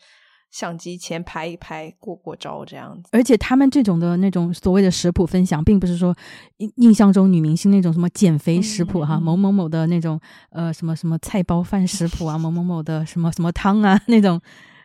[0.52, 3.08] 相机前拍一拍，过过招这样子。
[3.12, 6.12] 而且他们这种的那种所谓的食谱分享，并不是说
[6.56, 14.40] 印印象中女明星那种什么减肥食谱哈，某某某的那种呃什么什么菜包饭食谱啊，某某某的什么什么汤啊那种，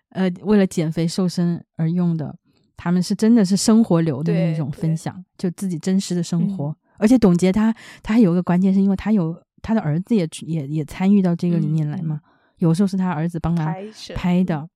[0.10, 2.38] 呃为了减肥瘦身而用的。
[2.78, 6.76] 他们是真的是生活流的那种分享，就自己真实的生活。
[6.98, 12.22] 而且董洁她她还有一个关键，是因为她有她的儿子也也也参与到这个里面来嘛，
[12.58, 13.76] 有时候是她儿子帮她
[14.16, 14.70] 拍的。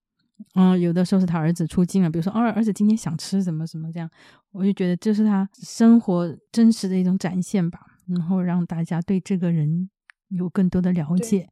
[0.56, 4.10] 嗯，有的时候是他儿子出镜了，比如说，儿儿子今天想吃什么什么这样，
[4.54, 9.90] 我就觉得这是他生活真实的一种展现吧，然后让大家对这个人
[10.30, 11.50] 有更多的了解，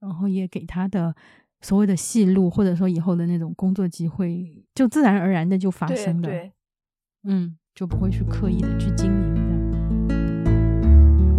[0.00, 1.14] 然后也给他的
[1.64, 6.52] 所谓的戏路或者说以后的那种工作机会，就自然而然的就发生了，对
[7.24, 9.50] 嗯，就不会去刻意的去经营这样。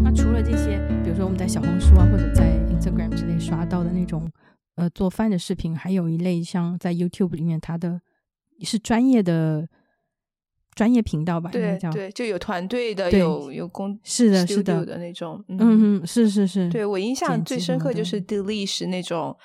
[0.03, 4.29] 那除了这些，比如说我们在小红书啊或者在 Instagram 之类刷到的那种。
[4.77, 8.01] 呃，做饭的视频，还有一类像在 YouTube 里面，它的
[8.59, 9.65] 是专业的
[10.73, 11.49] 专业频道吧？
[11.49, 15.41] 对对，就有团队的，有有工是的，是的的那种。
[15.47, 16.69] 嗯嗯，是是是。
[16.69, 19.37] 对我印象最深刻就是 Delish 那种，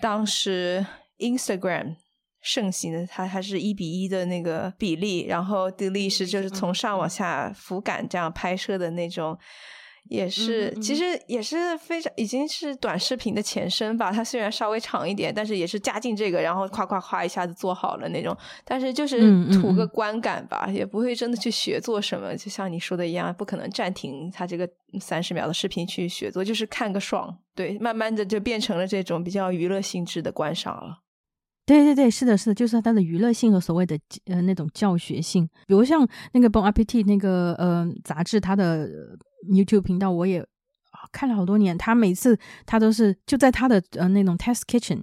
[0.00, 0.84] 当时
[1.18, 1.96] Instagram
[2.40, 9.38] 盛行的，它还是一比一的那个比例，然后 Delete 就是从上往下俯瞰这样拍摄的那种。
[10.08, 14.12] 也是，其实也是非常，已经是短视频的前身吧。
[14.12, 18.36] 它虽然稍微长一点，但是也是加进这个，然后夸夸夸一下子做好了那种。
[18.64, 19.18] 但是就是
[19.54, 22.36] 图个观感吧，也不会真的去学做什么。
[22.36, 24.68] 就像你说的一样，不可能暂停它这个
[25.00, 27.36] 三十秒的视频去学做，就是看个爽。
[27.56, 30.98] 对，慢慢的就变成了这种比较娱乐性质的观赏了。
[31.64, 35.48] 对对对，是的，是的，就是它的娱乐性和所谓的呃那种教学性。
[35.66, 38.88] 比如像那个 Bon Appetit 那个呃杂志，它的
[39.50, 40.46] YouTube 频道我也
[41.10, 41.76] 看了好多年。
[41.76, 45.02] 他每次他都是就在他的呃那种 Test Kitchen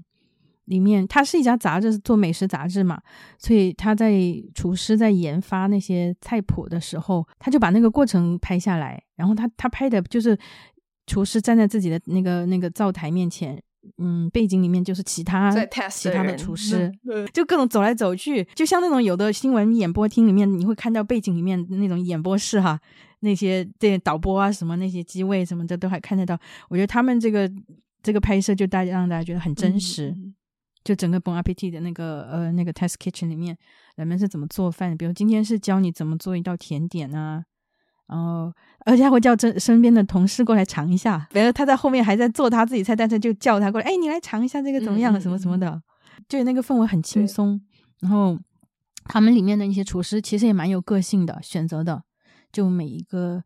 [0.65, 3.01] 里面，他是一家杂志，做美食杂志嘛，
[3.37, 4.13] 所以他在
[4.55, 10.37] 厨师在研发那些菜谱的时候，他就把那个过程拍下来，然后他他拍的就是
[11.07, 13.61] 厨师站在自己的那个那个灶台面前。
[13.97, 15.51] 嗯，背景里面就是其他
[15.89, 16.89] 其他的厨师，
[17.33, 22.79] 就各种走来走去，就像那种有的新闻演播厅里面，你会看到背景里面那种演播室哈，
[23.19, 26.39] 那些对导播啊什么那些机位什么的都还看得到。
[26.69, 27.51] 我觉得他们这个
[28.01, 30.15] 这个拍摄就大家让大家觉得很真实，
[30.85, 33.57] 就整个 Bon Appetit 的那个呃那个 Test Kitchen 里面
[33.97, 37.43] 人们是怎么做饭，比如今天是教你怎么做一道甜点啊。
[38.13, 38.53] 然后，
[38.85, 41.27] 而且还会叫身身边的同事过来尝一下。
[41.33, 45.19] 比如他在后面还在做他自己菜，但是就叫他过来，哎，你来尝一下这个怎么样？
[45.19, 45.81] 什么什么的，
[46.29, 47.59] 就那个氛围很轻松。
[48.01, 48.37] 然后
[49.05, 52.03] 他们里面的一些厨师其实也蛮有个性的，选择的，
[52.51, 53.41] 就每一个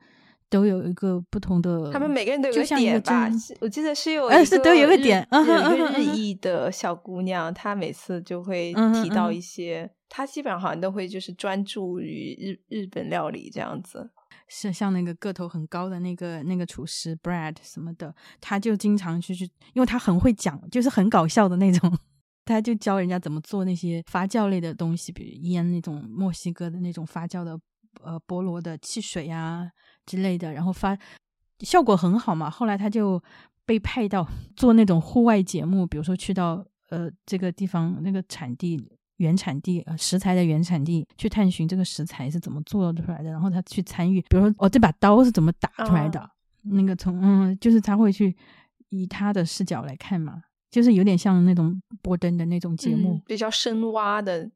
[0.50, 1.90] 都有一个不同的。
[1.94, 3.30] 他们每个人都有个点吧？
[3.62, 12.36] 我记得是有，呃，是都有个点，有一个日裔的小姑娘，她每次就会提到一些，她基本上好像都会就是专注于
[12.70, 14.10] 日日本料理这样子。
[14.48, 19.44] 是像那个个头很高的那个那个厨师 Brad 什么的，他就经常去去，
[19.74, 21.98] 因为他很会讲，就是很搞笑的那种，
[22.46, 27.60] 他就教人家怎么做那些发酵类的东西，比如腌那种墨西哥的那种发酵的
[28.02, 29.70] 呃菠萝的汽水啊
[30.06, 30.98] 之类的，然后发
[31.60, 32.50] 效果很好嘛。
[32.50, 33.22] 后来他就
[33.66, 38.97] 被派到 做那种户外节目，比如说去到呃这个地方那个产地。
[39.18, 46.30] 原产地呃食材的原产地去探寻这个食材是怎么做出来的，然后他去参与，比如说哦这把刀是怎么打出来的，
[46.64, 48.36] 那个从嗯，就是他会去
[48.90, 54.50] 以他的视角来看嘛，就是有点像那种波登的那种节目，比较深挖的。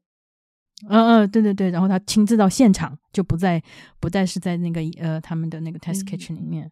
[0.88, 3.62] 嗯嗯，对对对，然后他亲自到现场，就不在
[4.00, 6.70] 不再是在那个呃他们的那个 test kitchen 里面，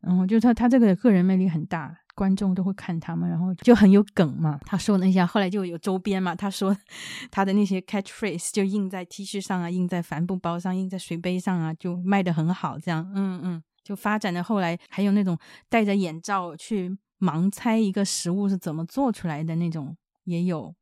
[0.00, 1.96] 然后就他他这个个人魅力很大。
[2.14, 4.58] 观众都会看他们，然后就很有梗嘛。
[4.66, 6.34] 他说那些，后来就有周边嘛。
[6.34, 6.76] 他说
[7.30, 12.78] 他的那些 catchphrase 就印在 T 恤上啊，印在帆布包上，印在水杯上啊，就卖的很好。
[12.78, 15.38] 这样，嗯嗯，就发展的后来还有那种
[15.68, 20.74] 戴着眼罩去盲猜一个食物是怎么做出来的那种也有，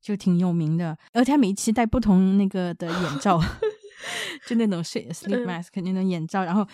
[0.00, 0.96] 就挺有名的。
[1.12, 3.40] 而且他每一期戴不同那个的眼罩，
[4.46, 5.12] 就那种 sleep
[5.46, 6.66] mask 那种眼罩，然后。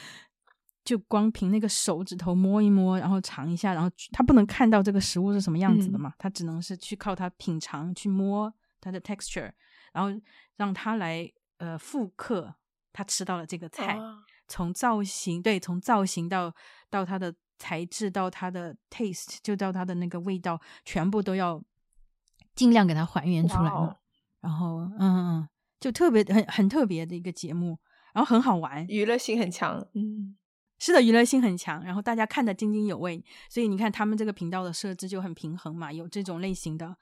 [0.86, 9.50] 就光凭那个手指头摸一摸，然后尝一下，然后他不能看到这个食物是什么样子的嘛，他只能是去靠他品尝，去摸它的 texture，
[9.92, 10.08] 然后
[10.54, 11.28] 让他来
[11.58, 12.54] 呃复刻
[12.92, 13.98] 他吃到了这个菜，
[14.46, 16.54] 从造型对，从造型到
[16.88, 21.60] 到它的材质，到它的 taste，就到它的那个味道，全部都要
[22.54, 23.96] 尽量给它还原出来嘛。
[24.40, 25.48] 然后嗯嗯，
[25.80, 27.76] 就特别很很特别的一个节目，
[28.14, 30.36] 然后很好玩，娱乐性很强，嗯。
[30.78, 36.94] 是的，娱乐性很强，然后大家看得津津有味，所以你看他们这个频道的设置就很平衡嘛，有这种类型的，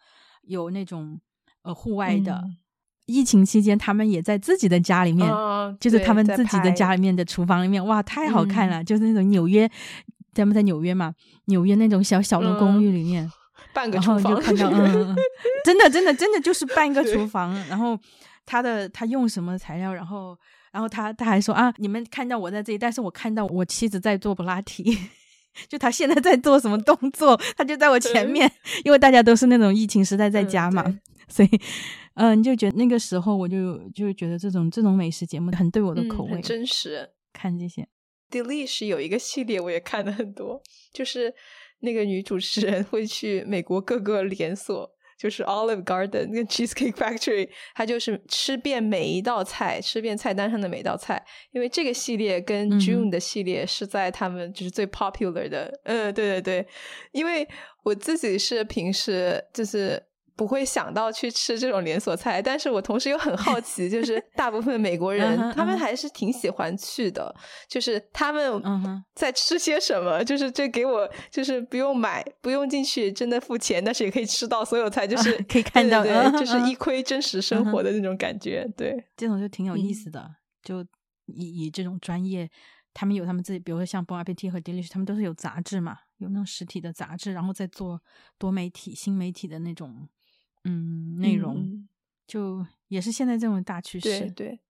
[0.42, 1.20] 有那种
[1.62, 2.44] 呃户外的。
[3.06, 5.28] 疫情期间，他们也在自己的家里面，
[5.78, 8.82] 就是他们自己的家里面的厨房里面，哇，太好看了！
[8.82, 9.70] 就是那种纽约，
[10.32, 11.12] 咱们在纽约嘛，
[11.46, 13.30] 纽约那种小小的公寓里面，
[13.74, 15.14] 半个厨房，就看到，嗯，
[15.66, 17.98] 真的，真的，真的就是半个厨房，然后
[18.46, 20.38] 他的他用什么材料，然后。
[20.74, 24.82] 然后他他还说啊，你们看到我在这里，但是我看到我妻子在做普拉提，
[25.70, 28.50] 就他现在在做什么动作，他就在我前面，
[28.84, 30.84] 因为大家都是那种疫情时代在家嘛，
[31.28, 31.48] 所以
[32.14, 37.08] 嗯，就觉得那个时候我就就觉得这种这种美食节目很对我的口味，真实。
[37.32, 37.86] 看这些
[38.30, 40.60] ，Delish 有一个系列我也看了很多，
[40.92, 41.32] 就是
[41.80, 44.93] 那个女主持人会去美国各个连锁。
[45.18, 51.24] 就是 Olive Garden 跟 Cheesecake Factory， 它就是吃遍每一道菜，吃遍菜单上的每一道菜。
[51.52, 55.80] 因为这个系列跟 June 的系列是在他们就是最 popular 的。
[55.84, 56.68] 嗯，对对对，
[57.12, 57.46] 因为
[57.82, 60.02] 我自己是平时就是。
[60.36, 67.32] 不会想到去吃这种连锁菜，但是我同时又很好 奇，就是大部分美国人他们还是挺喜欢去的，
[67.68, 68.60] 就是他们
[69.14, 78.68] 在吃些什么，就是这给我就是不用买，不用进去真的付钱，但是也可以吃到所有菜，就是可以看到，就是一窥真实生活的那种感觉。
[78.76, 80.28] 对，这种就挺有意思的，
[80.64, 80.84] 就
[81.26, 82.50] 以以这种专业，
[82.92, 88.00] 他们有他们自己，比如说像 Bon Appetit 和 Delish，他们都是有杂志嘛，有那种实体的杂志，然后再做
[88.36, 90.08] 多媒体、新媒体的那种。
[90.64, 91.86] 嗯，内容
[92.26, 94.60] 就也是现在这种大趋势，对对，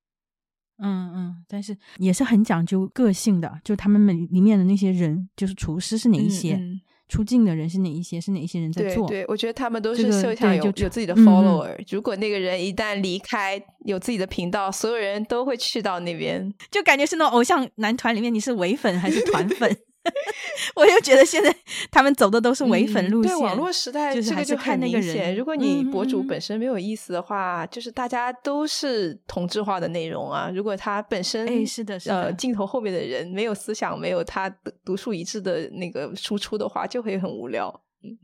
[0.79, 6.61] 嗯嗯，但是也是很讲究个性的，就他们每里面的那些人，就是厨师是哪一些，
[7.09, 9.07] 出镜的人是哪一些，是哪一些人在做？
[9.07, 19.71] 对，我觉得他们都是秀场有有自己的 follower，如果那个人一旦离开，有自己的频道，所有人都会去到那边，就感觉是那种偶像男团里面，你是唯粉还是团粉？
[20.77, 21.55] 我又觉得现在
[21.91, 23.33] 他们走的都是伪粉路线。
[23.33, 25.35] 对网络时代，这个就看那个人。
[25.37, 30.51] 如果你博主本身没有意思的话，就是大家都是同质化的内容啊。
[30.55, 34.49] 如果他本身，哎，是的，是的，呃，镜头后面的人没有思想，没有他
[34.85, 37.69] 独树一帜的那个输出的话，就会很无聊。
[38.03, 38.19] 嗯，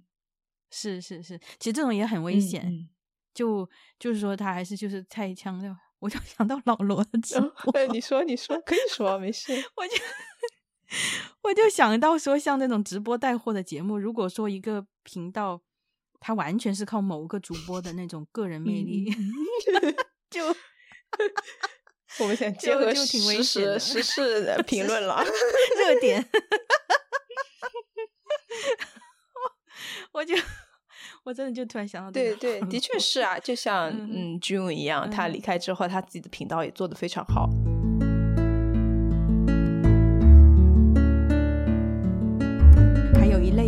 [0.71, 2.89] 是是是，其实这种也很危险。
[3.33, 3.67] 就
[3.99, 7.73] 就是说，他还是就是太强调，我就想到老罗的直播。
[7.93, 9.53] 你说，你说，可以说，没事。
[9.77, 9.95] 我就。
[11.43, 15.63] 我就想到说，像那种直播带货的节目，如果说一个频道，
[16.19, 19.11] 它完全是靠某个主播的那种个人魅力，
[20.31, 20.45] 就
[22.21, 25.25] 我们现在结合时事时事的评论了。
[25.79, 26.29] 热点，
[30.13, 30.35] 我就
[31.25, 37.49] 我真的就突然想到，对对，的确是啊，就像嗯 June 一样，他离开之后，他自己的频道也做得非常好。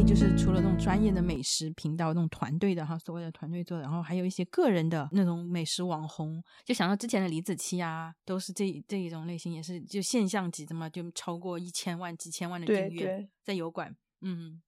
[0.04, 14.60] 就是除了那种专业的美食频道，那种团队的哈，所谓的团队做的，然后还有一些个人的那种美食网红，就想到之前的李子柒啊，都是这这一种类型，也是就现象级的嘛，就超过一千万、几千万的订阅在油管，嗯，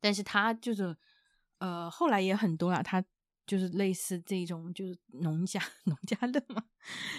[0.00, 0.96] 但是他就是
[1.58, 3.04] 呃后来也很多了，他
[3.46, 6.62] 就是类似这种，就是农家农家乐嘛，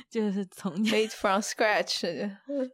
[0.10, 2.02] 就是从 made from scratch。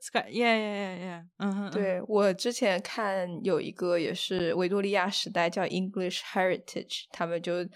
[0.02, 7.68] scratch，yeah yeah yeah yeah，对我之前看有一个也是维多利亚时代叫 English Heritage，他们就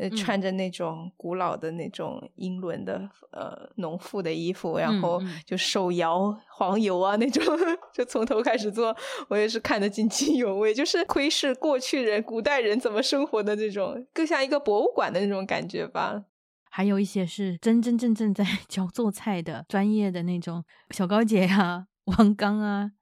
[0.00, 7.44] 呃嗯穿着那种古老的那种英伦的呃农妇的衣服，然后就手摇黄油啊那种，
[7.92, 8.96] 就从头开始做，
[9.28, 16.24] 我也是看得津津有味，就是窥视过去人、古代人怎么生活的这种，更像一个博物馆的那种感觉吧。
[16.72, 22.92] 还有一些是真真正正在 教做菜的专业的那种小高姐呀、王刚啊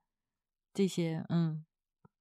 [0.73, 1.65] 这些，嗯，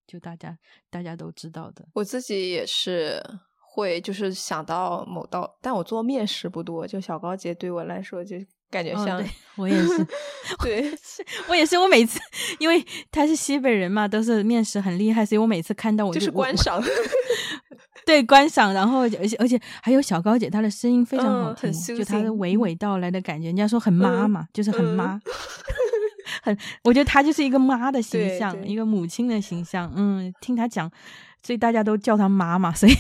[0.06, 0.58] 就大家
[0.90, 1.88] 大家都知道的。
[1.94, 3.24] 我自己也是
[3.78, 8.36] 会，就是想到某道，但我做面食不多，就小高姐对我来说就
[8.72, 10.08] 感觉哦像，对我也是，
[10.64, 10.92] 对
[11.48, 12.20] 我也是，我每次
[12.58, 16.82] 因为他是西北人嘛，都是面食很厉害，所以我每次看到我就是观赏，
[18.04, 25.22] 对观赏，然后而且而且还有小高姐，她的声音非常好听，就她的娓娓道来的感觉，人家说很妈嗯嘛，就是很嗯妈，
[26.42, 30.92] 很，我觉得她就是一个妈的形象，一个母亲的形象，嗯，听她讲，
[31.44, 32.94] 所以大家都叫她妈嘛，所以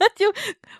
[0.16, 0.26] 就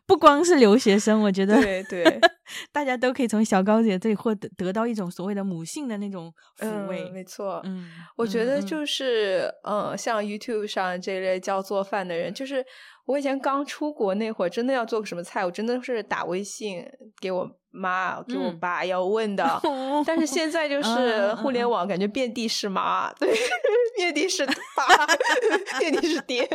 [0.06, 2.20] 不光是留学生，我觉得对对，
[2.72, 7.60] 大家都可以从小高姐这里获得得到一种所谓的母性的那种抚慰，嗯，没错。
[7.64, 12.64] 嗯，我觉得嗯就是，嗯，像 YouTube 上这类教做饭的人，就是
[13.06, 16.84] 我以前刚出国那会儿，真的要做个什么菜，我真的是打微信
[17.20, 18.58] 给我妈、给我嗯。
[18.60, 19.60] 爸要问的。
[19.64, 21.36] 嗯 但是现在就嗯是嗯。
[21.38, 23.32] 互联嗯网，感觉遍地是妈， 对，
[23.96, 25.06] 遍地是爸，
[25.78, 26.48] 遍地是爹。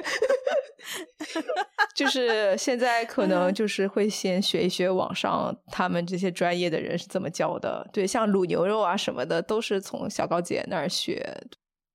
[1.95, 11.25] 就是现在可能就是会先学一学网上他们这些专业的人是怎么教的，对，像卤牛肉啊什么的，都是从小高姐那儿学。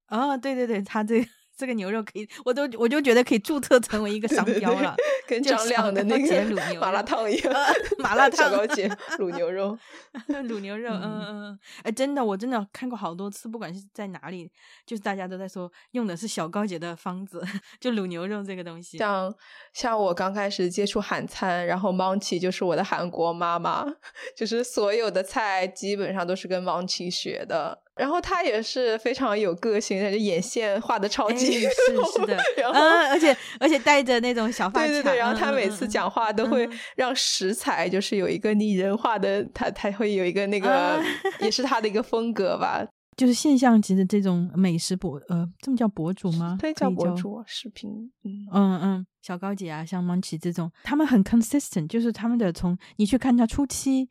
[0.09, 1.25] 哦，对对对，他这
[1.61, 4.97] 这个牛肉可以，我都我就觉得可以注册成为一个商对对对标了，
[5.29, 7.53] 跟张亮的那个卤牛麻辣烫一样，
[7.99, 8.89] 麻辣烫小高姐
[9.19, 9.79] 卤牛肉。
[10.49, 14.51] 卤牛肉，嗯嗯嗯嗯，哎，真的，我真的看过好多次，不管是在哪里，
[14.87, 17.45] 就是大家都在说用的是小高姐的方子，
[17.79, 18.97] 就卤牛肉这个东西。
[18.97, 19.33] 像
[19.75, 23.85] 像我刚开始接触韩餐，然后 Monchi 就是我的韩国妈妈，
[24.35, 27.83] 就是所有的菜基本上都是跟 Monchi 学的。
[28.01, 40.99] 然后他也是非常有个性，她就眼线画的超哎级，是是的，然后嗯，而且而且带着那种小发卡，对对对，然后她嗯每次，讲话都会嗯让食材就是有一个拟人化的，他他会有一个那个啊
[41.41, 42.83] 也是他的一个风格吧，
[43.17, 46.57] 就是现象级的这种美食博，呃，这么叫博主吗？
[46.59, 48.47] 对，叫博主视频，嗯。
[48.53, 54.09] 嗯嗯，小高姐啊，像 Munchie 这种，他们很 consistent，就是他们的从你去看他初期，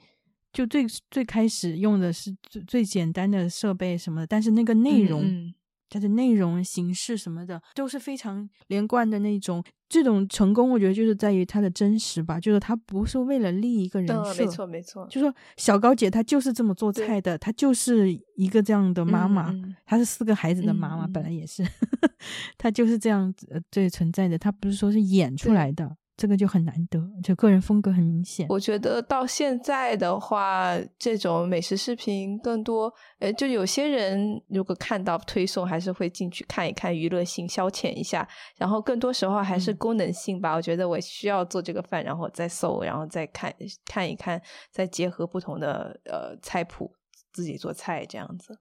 [0.52, 5.54] 就最最开始用的是最最简单的设备什么的，但是那个内容，嗯。
[5.92, 9.64] 它的内容、形式什么的都是非常连贯的那种。
[9.88, 19.52] 这种成功，我觉得就是在于它的真实吧，就是它不是为了立一个人嗯，设，没错没错，就说小高姐她就是这么做菜的，她就是一个这样的妈妈，
[19.88, 21.66] 她是四个孩子的妈妈，本来也是，
[22.56, 28.46] 她就是这样子呃对存在的，她不是说是演出来的，这个就很难得，就个人风格很明显。
[28.50, 38.28] 我觉得到现在的话，这种美食视频更多，呃，就有些人如果看到推送，还是会进去看一看，娱乐性消遣一下。
[38.58, 40.54] 然后更多时候还是嗯功能性吧。
[40.54, 43.56] 我觉得我需要做这个饭，然后再搜，然后再看
[43.86, 44.42] 看一看，
[44.74, 46.92] 再结合不同的呃菜谱，
[47.32, 48.60] 自己做菜这样子。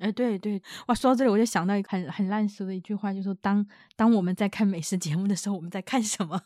[0.00, 6.38] 哎，对对，哇，说到这里我就想到一个很很烂俗的一句话，就说当当我们在看美食节目的时候，我们在看什么？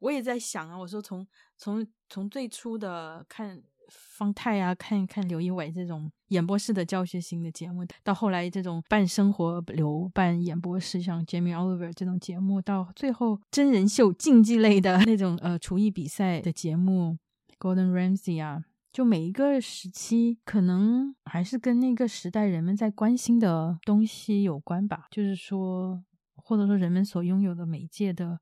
[0.00, 1.26] 我也在想啊，我说从
[1.56, 17.16] 从从最初的看方太啊，看看刘仪伟这种演播式的教学型的节目，到后来这种半生活流、半演播式，像 Jamie Oliver 这种节目，到最后真人秀竞技类的那种呃厨艺比赛的节目
[17.58, 25.06] Golden Ramsay 啊，就每一个时期，可能还是跟那个时代人们在关心的东西有关吧。
[25.10, 26.04] 就是说，
[26.36, 28.40] 或者说人们所拥有的媒介的，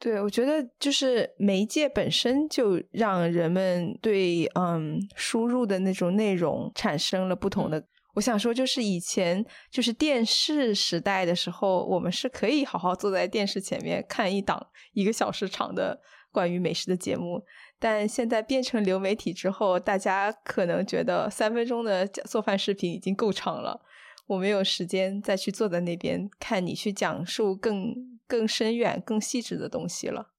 [0.00, 7.84] 对，我觉得就是媒介本身就让人们对嗯输入的那种内容产生了不同的。
[8.14, 16.00] 我想说，就是以前就是电视时代的时候，我们是可以好好坐在电视前面看一档一个小时长的
[16.32, 17.44] 关于美食的节目，
[17.78, 23.78] 但现在变成流媒体之后，大家可能觉得三分钟的做饭视频已经够长了。
[24.26, 27.94] 我没有时间再去坐在那边看你去讲述更
[28.30, 30.30] 更深远、更细致的东西了。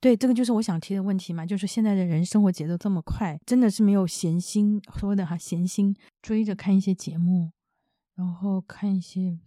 [0.00, 7.52] 对，这个就是我想提的问题嘛，就是现在的人生活节奏这么快，真的是没有闲心说的哈，闲心追着看一些节目，
[8.14, 9.38] 然后看一些。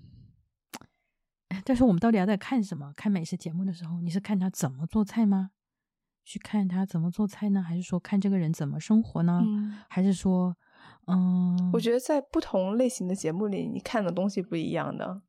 [1.66, 2.94] 但是我们到底要在看什么？
[2.96, 5.50] 看美食节目的时候，你是看他怎么做菜吗？
[6.24, 7.62] 去看他怎么做菜呢？
[7.64, 9.42] 还是说看这个人怎么生活呢？
[9.44, 10.56] 嗯，还是说，
[11.08, 15.24] 嗯，我觉得在不同类型的节目里，你看的东西不一样的。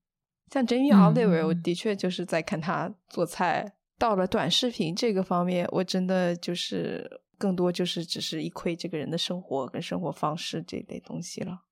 [0.50, 3.76] 像 Jamie 嗯 Oliver，、嗯我的确就是在看他做菜。
[3.98, 11.62] 到了短视频这个方面，我真的就是更多就是只是一窥这个人的生活跟生活方式这类东西了。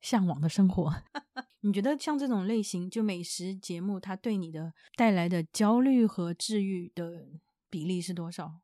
[0.00, 0.92] 向往的生活。
[1.62, 7.26] 你觉得像这种类型就美食节目，它对你的带来的焦虑和治愈的
[7.68, 8.60] 比例是多少？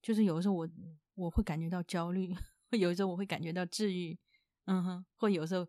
[0.00, 0.68] 就是有的时候我
[1.14, 2.32] 我会感觉到焦虑，
[2.78, 4.16] 有的时候我会感觉到治愈，
[4.66, 5.66] 嗯哼，或有时候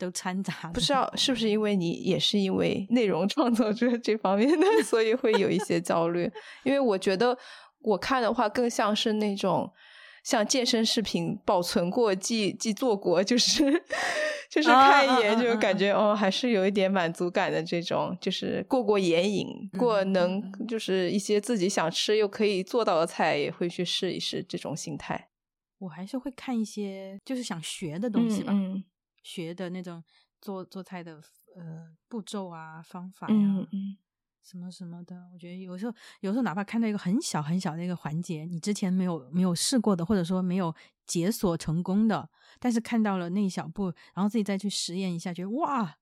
[0.00, 0.52] 都掺杂。
[0.72, 6.28] 不知道是不是因为你也是因为内容创作者这方面的， 所以会有一些焦虑。
[6.64, 7.36] 因为我觉得
[7.82, 9.70] 我看的话，更像是那种
[10.24, 13.64] 像健身视频保存过既既做过，就是
[14.50, 19.46] 就是看一眼就感觉哦，还是有一点满足感的这种，就是过过眼瘾，
[19.78, 25.28] 过能就是一些自己想吃又可以做到的菜，也会去试一试这种心态。
[25.78, 28.84] 我还是会看一些就是想学的东西吧，嗯
[29.22, 30.02] 学的那种
[30.40, 31.20] 做做菜的
[31.56, 33.96] 呃步骤啊、方法呀、嗯嗯
[34.42, 35.28] 什么什么的。
[35.32, 40.74] 我觉得有时候有时候哪怕看到一个很小很小的一个环节，你之前没有没有试过的，或者说没有
[41.06, 45.96] 解锁成功的，但是看到了那一小步，然后自己再去实验一下，觉得哇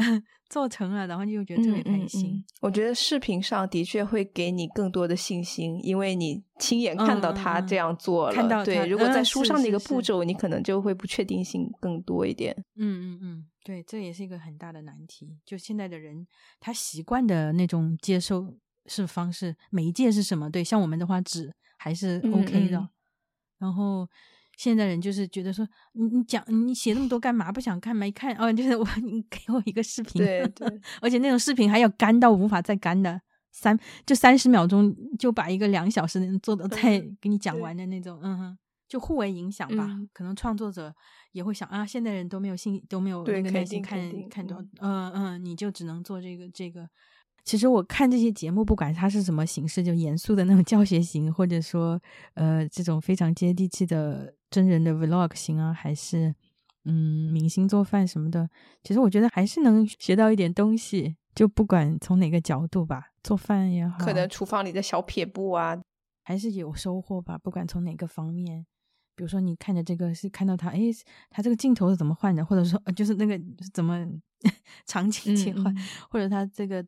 [0.48, 2.26] 做成了，然后就觉得特别开心。
[2.26, 8.34] 嗯嗯嗯我觉得视频上的确会给你更多的信心，因为你亲眼看到他这样做了。
[8.34, 12.52] 嗯看到他对，如果在书上的一个是步骤，你可能就会不确定性更多一点。
[12.76, 15.38] 嗯嗯嗯，对，这也是一个很大的难题。
[15.46, 16.26] 就现在的人，
[16.58, 20.50] 他习惯的那种接受是方式，媒介是什么？
[20.50, 22.78] 对，像我们的话，纸还是嗯 OK 的。
[22.78, 22.88] 嗯
[23.60, 24.08] 然后
[24.60, 27.50] 现在人就是觉得说，你你讲你写那么多干嘛？
[27.50, 30.68] 不想看没看哦，就是我 你给我一个视频，对对，
[31.00, 33.18] 而且那种视频还要干到无法再干的。
[33.50, 39.86] 三就三十秒钟就把一个两小时的做的菜嗯给你讲完的那种，嗯哼，就互为影响吧。
[39.88, 40.94] 嗯可能创作者
[41.32, 43.98] 也会想啊，现在人都没有信都没有那个耐心看
[44.28, 46.86] 看多，嗯嗯嗯，你就只能做这个这个。
[47.44, 52.00] 其实我看这些节目，不管它是什么形式，就严肃的那种教学型，或者说
[52.34, 56.34] 呃这种非常接地气的真人的 vlog 型啊，还是
[56.84, 58.48] 嗯明星做饭什么的，
[58.82, 61.16] 其实我觉得还是能学到一点东西。
[61.32, 65.80] 就不管从哪个角度吧，做饭也好，可能厨房里的小撇步啊，
[66.24, 67.38] 还是有收获吧。
[67.38, 68.66] 不管从哪个方面，
[69.14, 70.80] 比如说你看着这个是看到他，哎，
[71.30, 73.40] 他这个镜头是怎么换的，或者说呃就是那个
[73.72, 74.04] 怎么
[74.86, 75.72] 场景切换，
[76.10, 76.84] 或者他这个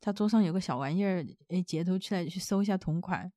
[0.00, 3.30] 他桌上有个小玩意儿，诶，截图出来去搜一下同款。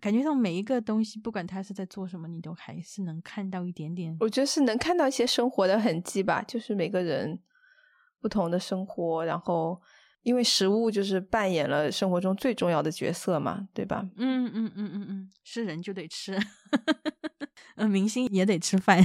[0.00, 4.16] 感觉上每一个东西，不管他是在做什么，你都还是能看到一点点。
[4.20, 7.40] 我觉得是能看到一些生活的痕迹吧，就是每个人
[8.20, 9.80] 不同的生活，然后
[10.22, 14.08] 因为食物就是扮演了生活中最重要的角色嘛，对吧？
[14.16, 16.38] 嗯嗯嗯嗯嗯，是人就得吃，
[17.74, 19.04] 嗯， 明星也得吃饭，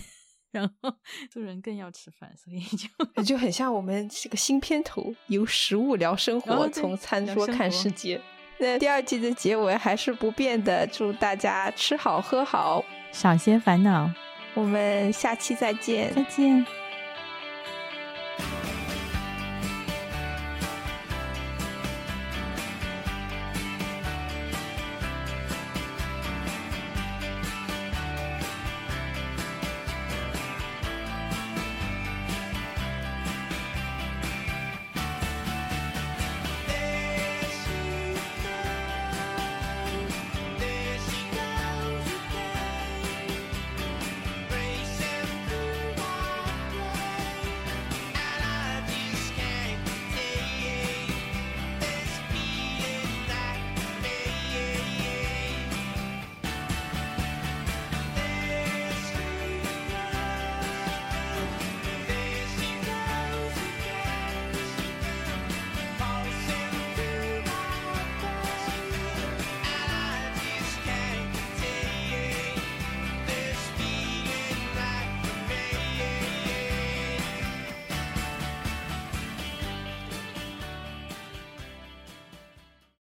[0.54, 0.94] 然后
[1.30, 8.22] 做人更要吃饭，所以就就很像我们这个新片头，由食物聊生活，从餐桌看世界。
[8.60, 14.10] 那第二季的结尾还是不变的，祝大家吃好喝好，少些烦恼。
[14.54, 16.66] 我们下期再见，再见。